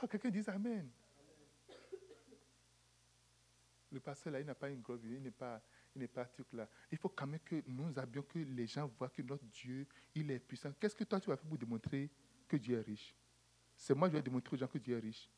[0.02, 0.90] Oh, quelqu'un dit Amen.
[3.90, 5.62] Le pasteur là, il n'a pas une grosse il n'est pas,
[5.94, 6.68] il n'est pas truc là.
[6.90, 10.30] Il faut quand même que nous avions que les gens voient que notre Dieu, il
[10.30, 10.72] est puissant.
[10.78, 12.10] Qu'est-ce que toi tu vas faire pour démontrer
[12.48, 13.14] que Dieu est riche?
[13.76, 15.30] C'est moi qui vais démontrer aux gens que Dieu est riche.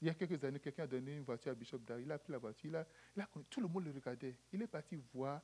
[0.00, 1.98] Il y a quelques années, quelqu'un a donné une voiture à Bishop Dar.
[1.98, 2.70] Il a pris la voiture.
[3.16, 4.36] Il a, tout le monde le regardait.
[4.52, 5.42] Il est parti voir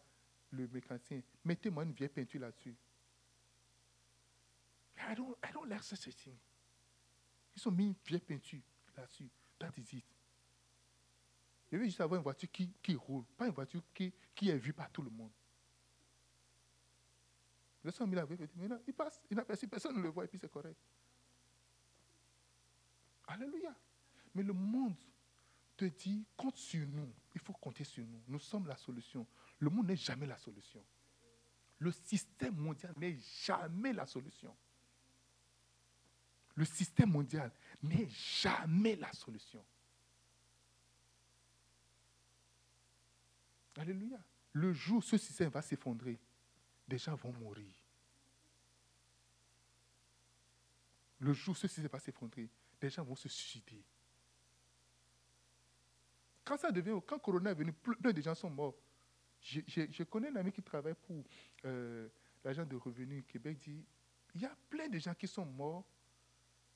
[0.51, 1.21] le mécanicien.
[1.45, 2.77] Mettez-moi une vieille peinture là-dessus.
[4.97, 6.37] I don't, I don't like such a thing.
[7.57, 8.61] Ils ont mis une vieille peinture
[8.97, 9.29] là-dessus.
[9.59, 10.05] That is it.
[11.71, 14.13] Je veux juste avoir une voiture qui, roule, pas une voiture qui,
[14.49, 15.33] est vue par tout le monde.
[17.83, 18.79] Le sang mis la vieille peinture.
[18.87, 20.79] Il passe, il n'aperçoit personne ne le voit et puis c'est correct.
[23.27, 23.75] Alléluia.
[24.35, 24.97] Mais le monde
[25.77, 27.13] te dit, compte sur nous.
[27.35, 28.23] Il faut compter sur nous.
[28.29, 29.27] Nous sommes la solution.
[29.59, 30.85] Le monde n'est jamais la solution.
[31.79, 34.55] Le système mondial n'est jamais la solution.
[36.55, 39.65] Le système mondial n'est jamais la solution.
[43.77, 44.19] Alléluia.
[44.53, 46.19] Le jour où ce système va s'effondrer,
[46.87, 47.75] des gens vont mourir.
[51.19, 52.49] Le jour où ce système va s'effondrer,
[52.81, 53.85] des gens vont se suicider.
[56.45, 58.75] Quand Corona est venu, plein de gens sont morts.
[59.41, 61.23] Je, connais un ami qui travaille pour
[61.65, 62.09] euh,
[62.43, 63.85] l'agent de revenus Québec, dit,
[64.35, 65.85] il y a plein de gens qui sont morts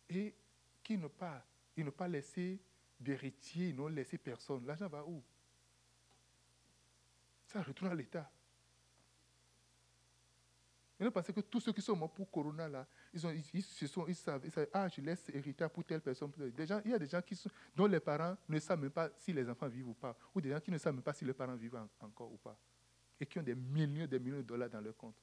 [0.09, 0.35] et
[0.83, 1.45] qui n'ont pas,
[1.77, 2.61] ils pas laissé
[2.99, 4.65] d'héritier, ils n'ont laissé personne.
[4.67, 5.23] L'argent va où?
[7.47, 8.31] Ça retourne à l'État.
[11.01, 12.87] Ils ont pensé que tous ceux qui sont morts pour Corona, là,
[13.53, 16.31] ils, se sont, ils, savent, ils savent, ah, je laisse héritage pour telle personne.
[16.55, 18.91] Des gens, il y a des gens qui sont, dont les parents ne savent même
[18.91, 21.13] pas si les enfants vivent ou pas, ou des gens qui ne savent même pas
[21.13, 22.57] si les parents vivent encore ou pas,
[23.21, 25.17] et qui ont des millions et des millions de dollars dans leur compte.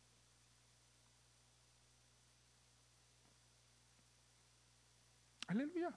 [5.47, 5.91] Alléluia.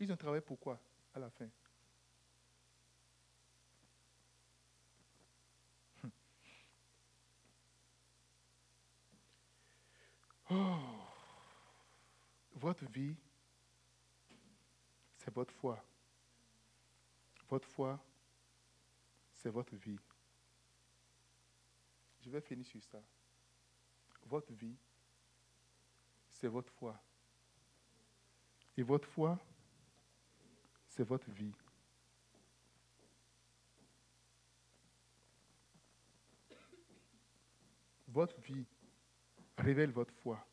[0.00, 0.80] Ils ont travaillé pourquoi
[1.14, 1.48] à la fin?
[10.52, 10.76] Oh.
[12.56, 13.16] Votre vie,
[15.16, 15.82] c'est votre foi.
[17.48, 17.98] Votre foi,
[19.32, 19.98] c'est votre vie.
[22.20, 23.02] Je vais finir sur ça.
[24.26, 24.76] Votre vie,
[26.30, 27.00] c'est votre foi.
[28.76, 29.38] Et votre foi,
[30.88, 31.54] c'est votre vie.
[38.08, 38.66] Votre vie
[39.58, 40.46] révèle votre foi.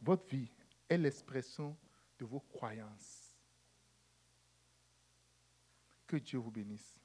[0.00, 0.50] Votre vie
[0.88, 1.76] est l'expression
[2.18, 3.36] de vos croyances.
[6.06, 6.97] Que Dieu vous bénisse.